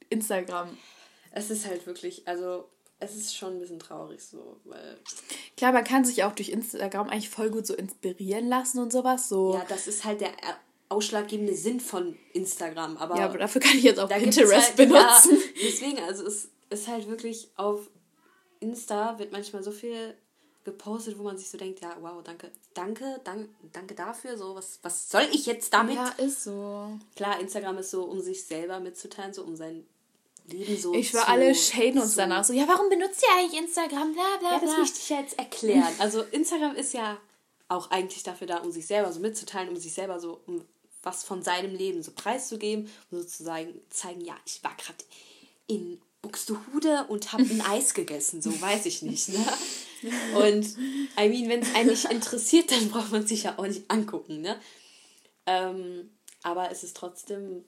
Instagram. 0.08 0.74
Es 1.32 1.50
ist 1.50 1.66
halt 1.66 1.86
wirklich, 1.86 2.26
also 2.26 2.66
es 2.98 3.14
ist 3.14 3.36
schon 3.36 3.54
ein 3.54 3.60
bisschen 3.60 3.78
traurig 3.78 4.22
so, 4.22 4.56
weil 4.64 4.98
Klar, 5.56 5.72
man 5.72 5.84
kann 5.84 6.04
sich 6.04 6.24
auch 6.24 6.32
durch 6.32 6.48
Instagram 6.48 7.08
eigentlich 7.08 7.28
voll 7.28 7.50
gut 7.50 7.66
so 7.66 7.74
inspirieren 7.74 8.48
lassen 8.48 8.78
und 8.78 8.92
sowas. 8.92 9.28
So. 9.28 9.54
ja, 9.54 9.64
das 9.68 9.86
ist 9.86 10.04
halt 10.04 10.20
der 10.20 10.32
ausschlaggebende 10.88 11.54
Sinn 11.54 11.80
von 11.80 12.16
Instagram, 12.32 12.96
aber, 12.96 13.16
Ja, 13.16 13.26
aber 13.26 13.38
dafür 13.38 13.60
kann 13.60 13.76
ich 13.76 13.82
jetzt 13.82 13.98
auch 13.98 14.08
Pinterest 14.08 14.68
halt, 14.68 14.76
benutzen. 14.76 15.32
Ja, 15.32 15.62
deswegen, 15.62 15.98
also 16.00 16.26
es 16.26 16.48
ist 16.70 16.88
halt 16.88 17.08
wirklich 17.08 17.50
auf 17.56 17.90
Insta 18.60 19.18
wird 19.18 19.32
manchmal 19.32 19.62
so 19.62 19.70
viel 19.70 20.14
gepostet, 20.64 21.18
wo 21.18 21.22
man 21.22 21.38
sich 21.38 21.48
so 21.48 21.58
denkt, 21.58 21.80
ja, 21.80 21.96
wow, 22.00 22.22
danke, 22.24 22.50
danke, 22.74 23.20
danke, 23.24 23.48
danke 23.72 23.94
dafür, 23.94 24.36
so, 24.36 24.54
was, 24.54 24.78
was 24.82 25.08
soll 25.08 25.26
ich 25.32 25.46
jetzt 25.46 25.72
damit? 25.72 25.94
Ja, 25.94 26.08
ist 26.18 26.44
so. 26.44 26.98
Klar, 27.14 27.40
Instagram 27.40 27.78
ist 27.78 27.90
so, 27.90 28.04
um 28.04 28.20
sich 28.20 28.44
selber 28.44 28.80
mitzuteilen, 28.80 29.32
so 29.32 29.44
um 29.44 29.54
sein 29.54 29.86
Leben 30.48 30.76
so 30.80 30.94
Ich 30.94 31.12
zu- 31.12 31.26
alle 31.26 31.54
shaden 31.54 32.00
uns 32.00 32.14
danach 32.14 32.44
so, 32.44 32.52
ja, 32.52 32.66
warum 32.68 32.88
benutzt 32.88 33.22
ihr 33.22 33.38
eigentlich 33.38 33.60
Instagram? 33.60 34.12
Bla 34.12 34.36
bla 34.38 34.52
Ja, 34.52 34.58
bla. 34.58 34.68
das 34.68 34.78
möchte 34.78 34.98
ich 35.00 35.08
ja 35.08 35.20
jetzt 35.20 35.38
erklären. 35.38 35.92
Also 35.98 36.22
Instagram 36.22 36.74
ist 36.76 36.92
ja 36.94 37.18
auch 37.68 37.90
eigentlich 37.90 38.22
dafür 38.22 38.46
da, 38.46 38.58
um 38.58 38.70
sich 38.70 38.86
selber 38.86 39.12
so 39.12 39.20
mitzuteilen, 39.20 39.68
um 39.68 39.76
sich 39.76 39.92
selber 39.92 40.20
so 40.20 40.40
um 40.46 40.64
was 41.02 41.22
von 41.24 41.42
seinem 41.42 41.74
Leben 41.74 42.02
so 42.02 42.10
preiszugeben 42.12 42.90
und 43.10 43.18
sozusagen 43.18 43.80
zeigen, 43.90 44.20
ja, 44.24 44.34
ich 44.44 44.62
war 44.64 44.74
gerade 44.76 45.04
in 45.68 46.00
Buxtehude 46.22 47.04
und 47.08 47.32
habe 47.32 47.44
ein 47.44 47.60
Eis 47.68 47.94
gegessen, 47.94 48.42
so 48.42 48.60
weiß 48.60 48.86
ich 48.86 49.02
nicht. 49.02 49.28
Ne? 49.28 49.38
Und 50.34 50.76
I 51.18 51.28
mean, 51.28 51.48
wenn 51.48 51.62
es 51.62 51.74
einen 51.74 51.88
nicht 51.90 52.04
interessiert, 52.10 52.70
dann 52.70 52.90
braucht 52.90 53.12
man 53.12 53.26
sich 53.26 53.44
ja 53.44 53.54
auch 53.58 53.66
nicht 53.66 53.88
angucken. 53.90 54.40
Ne? 54.40 54.60
Ähm, 55.46 56.10
aber 56.42 56.70
es 56.70 56.82
ist 56.82 56.96
trotzdem, 56.96 57.64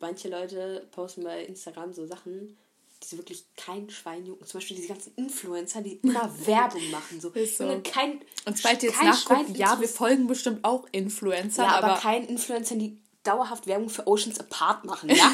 manche 0.00 0.28
Leute 0.28 0.86
posten 0.92 1.24
bei 1.24 1.44
Instagram 1.44 1.92
so 1.92 2.06
Sachen, 2.06 2.56
die 3.02 3.06
so 3.06 3.16
wirklich 3.16 3.44
kein 3.56 3.90
Schwein 3.90 4.24
jucken. 4.26 4.46
Zum 4.46 4.58
Beispiel 4.58 4.76
diese 4.76 4.88
ganzen 4.88 5.12
Influencer, 5.16 5.82
die 5.82 6.00
immer 6.02 6.30
Werbung 6.46 6.90
machen. 6.90 7.20
So. 7.20 7.30
Ist 7.30 7.58
so. 7.58 7.80
Kein, 7.84 8.20
Und 8.46 8.58
falls 8.60 8.82
ihr 8.82 8.90
jetzt 8.90 9.02
nachguckt, 9.02 9.56
ja, 9.56 9.80
wir 9.80 9.88
folgen 9.88 10.26
bestimmt 10.26 10.64
auch 10.64 10.86
Influencern, 10.92 11.66
ja, 11.66 11.72
aber, 11.72 11.86
aber, 11.92 12.00
kein 12.00 12.26
Influencer, 12.26 12.76
die 12.76 12.98
dauerhaft 13.22 13.66
Werbung 13.66 13.88
für 13.88 14.06
Oceans 14.06 14.38
Apart 14.38 14.84
machen, 14.84 15.08
ja? 15.08 15.32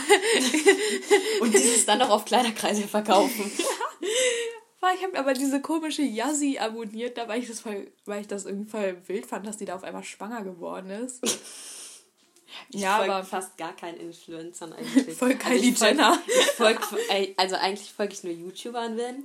Und 1.41 1.53
dieses 1.53 1.87
dann 1.87 1.99
noch 1.99 2.11
auf 2.11 2.25
Kleiderkreise 2.25 2.87
verkaufen. 2.89 3.51
Ich 4.95 5.05
habe 5.05 5.19
aber 5.19 5.35
diese 5.35 5.61
komische 5.61 6.03
Yazzi 6.03 6.59
abonniert, 6.59 7.17
da 7.17 7.29
weil 7.29 7.41
ich 7.41 7.49
das 7.49 7.61
voll, 7.61 7.93
weil 8.07 8.23
ich 8.23 8.27
das 8.27 8.45
irgendwie 8.45 8.71
voll 8.71 8.97
wild 9.07 9.27
fand, 9.27 9.47
dass 9.47 9.57
die 9.57 9.65
da 9.65 9.77
auf 9.77 9.85
einmal 9.85 10.03
schwanger 10.03 10.43
geworden 10.43 10.91
ist. 10.91 11.23
Ich 12.71 12.81
ja, 12.81 12.99
aber 13.03 13.25
fast 13.25 13.57
gar 13.57 13.75
keinen 13.75 13.99
Influencern 13.99 14.73
eigentlich. 14.73 15.15
Voll 15.19 15.35
Kylie 15.37 15.73
folg- 15.73 15.91
Jenner. 15.91 16.19
Ich 16.27 16.47
folg, 16.53 16.81
also 17.37 17.57
eigentlich 17.57 17.93
folge 17.93 18.13
ich 18.15 18.25
nur 18.25 18.33
YouTubern, 18.33 18.97
wenn. 18.97 19.25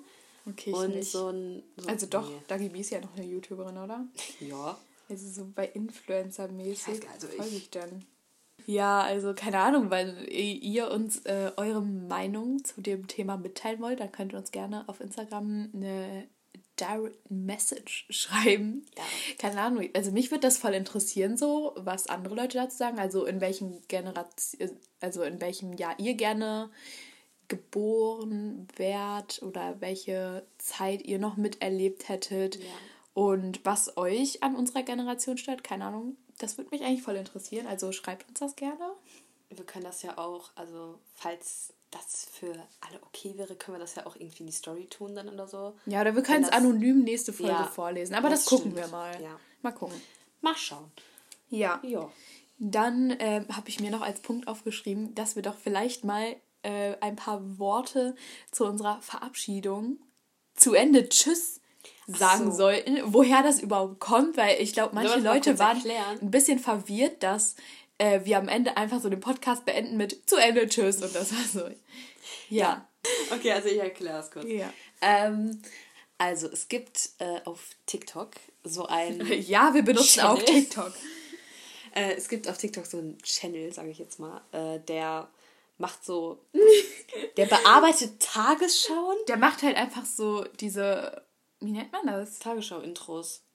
okay, 0.49 0.69
ich 0.71 0.75
und 0.75 0.95
nicht. 0.95 1.11
so 1.11 1.29
ein. 1.29 1.63
So, 1.77 1.87
also 1.87 2.05
doch, 2.07 2.29
nee. 2.29 2.37
Dagi 2.47 2.69
B 2.69 2.79
ist 2.79 2.89
ja 2.91 2.99
noch 3.01 3.15
eine 3.15 3.25
YouTuberin, 3.25 3.77
oder? 3.77 4.05
Ja. 4.39 4.77
Also 5.09 5.29
so 5.29 5.47
bei 5.53 5.67
Influencer-mäßig. 5.67 7.01
Also 7.13 7.27
folge 7.27 7.51
ich- 7.51 7.57
ich 7.57 7.69
denn? 7.69 8.05
Ja, 8.67 9.01
also 9.01 9.35
keine 9.35 9.59
Ahnung, 9.59 9.91
weil 9.91 10.27
ihr 10.31 10.89
uns 10.89 11.19
äh, 11.25 11.51
eure 11.55 11.81
Meinung 11.83 12.63
zu 12.63 12.81
dem 12.81 13.07
Thema 13.07 13.37
mitteilen 13.37 13.79
wollt, 13.79 13.99
dann 13.99 14.11
könnt 14.11 14.33
ihr 14.33 14.39
uns 14.39 14.49
gerne 14.51 14.89
auf 14.89 15.01
Instagram 15.01 15.69
eine 15.75 16.27
Direct 16.79 17.29
Message 17.31 18.05
schreiben. 18.11 18.85
Ja. 18.97 19.03
Keine 19.37 19.61
Ahnung, 19.61 19.89
also 19.93 20.11
mich 20.11 20.31
würde 20.31 20.41
das 20.41 20.57
voll 20.57 20.73
interessieren, 20.73 21.37
so, 21.37 21.73
was 21.77 22.07
andere 22.07 22.35
Leute 22.35 22.57
dazu 22.57 22.77
sagen. 22.77 22.99
Also 22.99 23.25
in 23.25 23.41
welchem 23.41 23.81
Generation, 23.87 24.71
also 25.01 25.23
in 25.23 25.41
welchem 25.41 25.73
Jahr 25.73 25.99
ihr 25.99 26.15
gerne 26.15 26.69
geboren 27.47 28.67
wärt 28.75 29.41
oder 29.43 29.79
welche 29.79 30.45
Zeit 30.57 31.03
ihr 31.03 31.19
noch 31.19 31.37
miterlebt 31.37 32.09
hättet 32.09 32.55
Ja. 32.55 32.63
und 33.13 33.63
was 33.63 33.97
euch 33.97 34.41
an 34.43 34.55
unserer 34.55 34.83
Generation 34.83 35.37
stört. 35.37 35.63
Keine 35.63 35.85
Ahnung. 35.85 36.17
Das 36.39 36.57
würde 36.57 36.71
mich 36.71 36.81
eigentlich 36.83 37.03
voll 37.03 37.15
interessieren. 37.15 37.65
Also 37.67 37.91
schreibt 37.91 38.27
uns 38.27 38.39
das 38.39 38.55
gerne. 38.55 38.91
Wir 39.49 39.65
können 39.65 39.85
das 39.85 40.01
ja 40.01 40.17
auch, 40.17 40.51
also 40.55 40.99
falls 41.13 41.73
das 41.91 42.27
für 42.31 42.51
alle 42.81 43.01
okay 43.03 43.33
wäre, 43.37 43.55
können 43.55 43.77
wir 43.77 43.81
das 43.81 43.95
ja 43.95 44.05
auch 44.05 44.15
irgendwie 44.15 44.41
in 44.41 44.47
die 44.47 44.53
Story 44.53 44.87
tun 44.87 45.15
dann 45.15 45.29
oder 45.29 45.47
so. 45.47 45.75
Ja, 45.85 46.01
oder 46.01 46.15
wir 46.15 46.23
können 46.23 46.43
es 46.43 46.49
anonym 46.49 47.03
nächste 47.03 47.31
Folge 47.31 47.53
Ja, 47.53 47.65
vorlesen. 47.65 48.15
Aber 48.15 48.29
das, 48.29 48.41
das 48.43 48.49
gucken 48.49 48.71
stimmt. 48.71 48.85
wir 48.85 48.91
mal. 48.91 49.21
Ja. 49.21 49.39
Mal 49.61 49.71
gucken. 49.71 49.99
Mal 50.41 50.55
schauen. 50.55 50.91
Ja. 51.49 51.79
Ja. 51.83 52.09
Dann 52.57 53.15
ähm, 53.19 53.45
habe 53.55 53.69
ich 53.69 53.79
mir 53.79 53.91
noch 53.91 54.01
als 54.01 54.19
Punkt 54.21 54.47
aufgeschrieben, 54.47 55.13
dass 55.15 55.35
wir 55.35 55.43
doch 55.43 55.55
vielleicht 55.57 56.03
mal 56.03 56.35
äh, 56.63 56.95
ein 57.01 57.15
paar 57.15 57.59
Worte 57.59 58.15
zu 58.51 58.65
unserer 58.65 59.01
Verabschiedung 59.01 59.99
zu 60.55 60.73
Ende 60.73 61.07
Tschüss 61.09 61.61
sagen 62.07 62.51
so. 62.51 62.57
sollten. 62.57 62.99
Woher 63.05 63.43
das 63.43 63.61
überhaupt 63.61 63.99
kommt, 63.99 64.37
weil 64.37 64.61
ich 64.61 64.73
glaube, 64.73 64.95
manche 64.95 65.19
Leute 65.19 65.59
waren 65.59 65.77
erklären? 65.77 66.19
ein 66.21 66.31
bisschen 66.31 66.59
verwirrt, 66.59 67.23
dass 67.23 67.55
äh, 67.97 68.21
wir 68.23 68.37
am 68.37 68.47
Ende 68.47 68.77
einfach 68.77 68.99
so 69.01 69.09
den 69.09 69.19
Podcast 69.19 69.65
beenden 69.65 69.97
mit 69.97 70.29
zu 70.29 70.37
Ende 70.37 70.67
Tschüss 70.67 71.01
und 71.01 71.15
das 71.15 71.33
war 71.33 71.43
so. 71.43 71.69
Ja. 72.49 72.87
Okay, 73.31 73.51
also 73.51 73.69
ich 73.69 73.79
erkläre 73.79 74.19
es 74.19 74.31
kurz. 74.31 74.45
Ja. 74.47 74.71
Ähm, 75.01 75.61
also 76.17 76.47
es 76.47 76.67
gibt 76.67 77.09
äh, 77.19 77.41
auf 77.45 77.69
TikTok 77.85 78.31
so 78.63 78.85
ein 78.85 79.25
Ja, 79.41 79.73
wir 79.73 79.83
benutzen 79.83 80.21
auch 80.21 80.37
Channel. 80.41 80.61
TikTok. 80.63 80.93
Äh, 81.97 82.15
es 82.15 82.27
gibt 82.27 82.49
auf 82.49 82.57
TikTok 82.57 82.85
so 82.85 82.97
einen 82.97 83.17
Channel, 83.19 83.71
sage 83.71 83.89
ich 83.89 83.97
jetzt 83.99 84.19
mal, 84.19 84.41
äh, 84.51 84.81
der 84.81 85.29
macht 85.77 86.03
so, 86.03 86.45
der 87.37 87.45
bearbeitet 87.45 88.19
Tagesschauen. 88.21 89.15
Der 89.29 89.37
macht 89.37 89.63
halt 89.63 89.77
einfach 89.77 90.03
so 90.05 90.43
diese, 90.59 91.25
wie 91.61 91.71
nennt 91.71 91.93
man 91.93 92.05
das? 92.07 92.39
Tagesschau-Intros. 92.39 93.45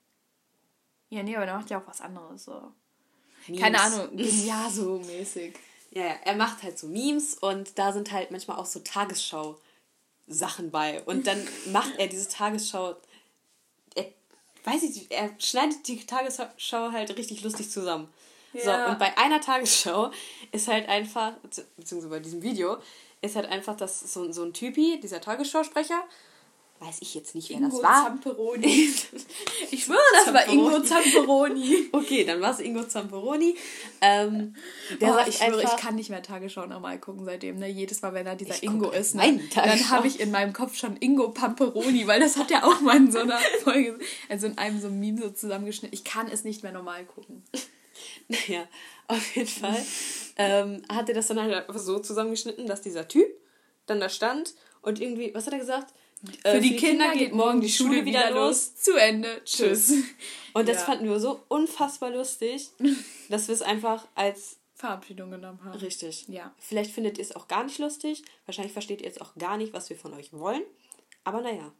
Ja, 1.09 1.21
nee, 1.21 1.35
aber 1.35 1.45
der 1.45 1.55
macht 1.55 1.69
ja 1.69 1.79
auch 1.79 1.87
was 1.87 2.01
anderes 2.01 2.45
so. 2.45 2.73
Memes. 3.47 3.61
Keine 3.61 3.79
Ahnung, 3.79 4.09
ja, 4.17 4.69
so 4.69 4.99
mäßig. 4.99 5.53
Ja, 5.93 6.03
ja, 6.03 6.15
er 6.23 6.35
macht 6.35 6.63
halt 6.63 6.79
so 6.79 6.87
Memes 6.87 7.33
und 7.33 7.77
da 7.77 7.91
sind 7.91 8.13
halt 8.13 8.31
manchmal 8.31 8.57
auch 8.57 8.65
so 8.65 8.79
Tagesschau-Sachen 8.79 10.71
bei. 10.71 11.01
Und 11.03 11.27
dann 11.27 11.45
macht 11.73 11.91
er 11.97 12.07
diese 12.07 12.29
Tagesschau, 12.29 12.95
er, 13.95 14.05
weiß 14.63 14.83
ich 14.83 15.11
er 15.11 15.31
schneidet 15.37 15.85
die 15.89 16.05
Tagesschau 16.05 16.93
halt 16.93 17.17
richtig 17.17 17.43
lustig 17.43 17.69
zusammen. 17.69 18.07
Ja. 18.53 18.85
So, 18.85 18.91
und 18.91 18.99
bei 18.99 19.17
einer 19.17 19.41
Tagesschau 19.41 20.11
ist 20.53 20.69
halt 20.69 20.87
einfach, 20.87 21.33
beziehungsweise 21.41 22.07
bei 22.07 22.19
diesem 22.19 22.41
Video, 22.41 22.77
ist 23.21 23.35
halt 23.35 23.47
einfach 23.47 23.75
das 23.75 23.99
so, 24.13 24.31
so 24.31 24.43
ein 24.43 24.53
Typi, 24.53 24.97
dieser 25.01 25.19
Tagesschausprecher, 25.19 26.03
weiß 26.81 26.97
ich 27.01 27.13
jetzt 27.13 27.35
nicht, 27.35 27.49
wer 27.49 27.57
Ingo 27.57 27.69
das 27.69 27.83
war. 27.83 28.05
Zamperoni. 28.05 28.65
ich 29.71 29.83
schwöre, 29.83 29.99
das 30.13 30.33
war 30.33 30.47
Ingo 30.47 30.81
Zamperoni. 30.81 31.89
Okay, 31.91 32.25
dann 32.25 32.41
war 32.41 32.51
es 32.51 32.59
Ingo 32.59 32.83
Zamperoni. 32.83 33.55
Ähm, 34.01 34.55
der 34.99 35.09
oh, 35.09 35.13
sagt 35.13 35.27
ich 35.27 35.37
schwöre, 35.37 35.59
einfach, 35.59 35.75
ich 35.75 35.81
kann 35.81 35.95
nicht 35.95 36.09
mehr 36.09 36.23
Tagesschau 36.23 36.65
normal 36.65 36.99
gucken 36.99 37.23
seitdem. 37.23 37.59
Ne? 37.59 37.67
Jedes 37.67 38.01
Mal, 38.01 38.13
wenn 38.13 38.25
da 38.25 38.33
dieser 38.33 38.61
Ingo 38.63 38.89
ist, 38.89 39.13
ne? 39.13 39.39
dann 39.53 39.89
habe 39.89 40.07
ich 40.07 40.19
in 40.19 40.31
meinem 40.31 40.53
Kopf 40.53 40.75
schon 40.75 40.97
Ingo 40.97 41.29
Pamperoni, 41.29 42.07
weil 42.07 42.19
das 42.19 42.37
hat 42.37 42.49
ja 42.49 42.63
auch 42.63 42.81
mal 42.81 42.97
in 42.97 43.11
so 43.11 43.19
einer 43.19 43.37
Folge, 43.63 43.99
also 44.27 44.47
in 44.47 44.57
einem 44.57 44.81
so 44.81 44.89
Meme 44.89 45.21
so 45.21 45.29
zusammengeschnitten. 45.29 45.93
Ich 45.93 46.03
kann 46.03 46.27
es 46.27 46.43
nicht 46.43 46.63
mehr 46.63 46.71
normal 46.71 47.05
gucken. 47.05 47.43
Naja, 48.27 48.67
auf 49.07 49.35
jeden 49.35 49.47
Fall 49.47 49.85
ähm, 50.37 50.81
hat 50.89 51.09
er 51.09 51.15
das 51.15 51.27
dann 51.27 51.39
halt 51.39 51.53
einfach 51.53 51.77
so 51.77 51.99
zusammengeschnitten, 51.99 52.65
dass 52.65 52.81
dieser 52.81 53.07
Typ 53.07 53.27
dann 53.85 53.99
da 53.99 54.09
stand 54.09 54.55
und 54.81 54.99
irgendwie, 54.99 55.33
was 55.35 55.45
hat 55.45 55.53
er 55.53 55.59
gesagt? 55.59 55.93
Äh, 56.43 56.55
Für 56.55 56.61
die, 56.61 56.75
Kinder, 56.75 57.13
geht 57.15 57.33
morgen 57.33 57.61
die 57.61 57.69
Schule 57.69 58.05
wieder 58.05 58.29
los. 58.31 58.75
Zu 58.75 58.93
Ende. 58.95 59.41
Tschüss. 59.43 59.93
Und 60.53 60.67
das 60.69 60.77
Ja. 60.77 60.83
fanden 60.83 61.05
wir 61.09 61.19
so 61.19 61.41
unfassbar 61.47 62.11
lustig, 62.11 62.69
dass 63.29 63.47
wir 63.47 63.55
es 63.55 63.61
einfach 63.61 64.07
als 64.15 64.57
Verabschiedung 64.75 65.31
genommen 65.31 65.59
haben. 65.63 65.77
richtig. 65.79 66.25
Ja. 66.27 66.53
Vielleicht 66.59 66.91
findet 66.91 67.17
ihr 67.17 67.23
es 67.23 67.35
auch 67.35 67.47
gar 67.47 67.63
nicht 67.63 67.77
lustig. 67.79 68.23
Wahrscheinlich 68.45 68.73
versteht 68.73 69.01
ihr 69.01 69.07
jetzt 69.07 69.21
auch 69.21 69.35
gar 69.35 69.57
nicht, 69.57 69.73
was 69.73 69.89
wir 69.89 69.97
von 69.97 70.13
euch 70.13 70.33
wollen. 70.33 70.63
Aber 71.23 71.41
naja. 71.41 71.71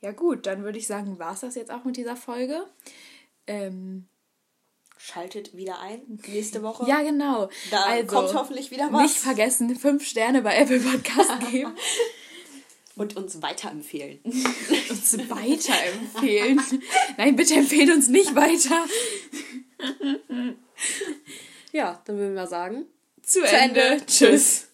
Ja 0.00 0.12
gut, 0.12 0.46
dann 0.46 0.62
würde 0.64 0.78
ich 0.78 0.86
sagen, 0.86 1.18
war 1.18 1.34
es 1.34 1.40
das 1.40 1.54
jetzt 1.56 1.70
auch 1.70 1.84
mit 1.84 1.96
dieser 1.96 2.16
Folge. 2.16 2.64
Ähm, 3.46 4.06
Schaltet 4.96 5.56
wieder 5.56 5.80
ein 5.80 6.20
nächste 6.28 6.62
Woche. 6.62 6.86
ja, 6.88 7.02
genau. 7.02 7.48
Da 7.70 8.02
kommt 8.04 8.32
hoffentlich 8.34 8.70
wieder 8.70 8.92
was. 8.92 9.02
Nicht 9.02 9.16
vergessen, 9.16 9.74
fünf 9.76 10.04
Sterne 10.06 10.42
bei 10.42 10.56
Apple 10.56 10.80
Podcast 10.80 11.50
geben. 11.50 11.74
Und 13.00 13.16
uns 13.16 13.40
weiterempfehlen. 13.40 14.20
uns 14.90 15.16
weiterempfehlen. 15.30 16.60
Nein, 17.16 17.34
bitte 17.34 17.54
empfehlt 17.54 17.90
uns 17.90 18.08
nicht 18.08 18.36
weiter. 18.36 18.84
ja, 21.72 22.02
dann 22.04 22.18
würden 22.18 22.34
wir 22.34 22.46
sagen. 22.46 22.84
Zu 23.22 23.42
Ende. 23.42 24.02
Tschüss. 24.06 24.68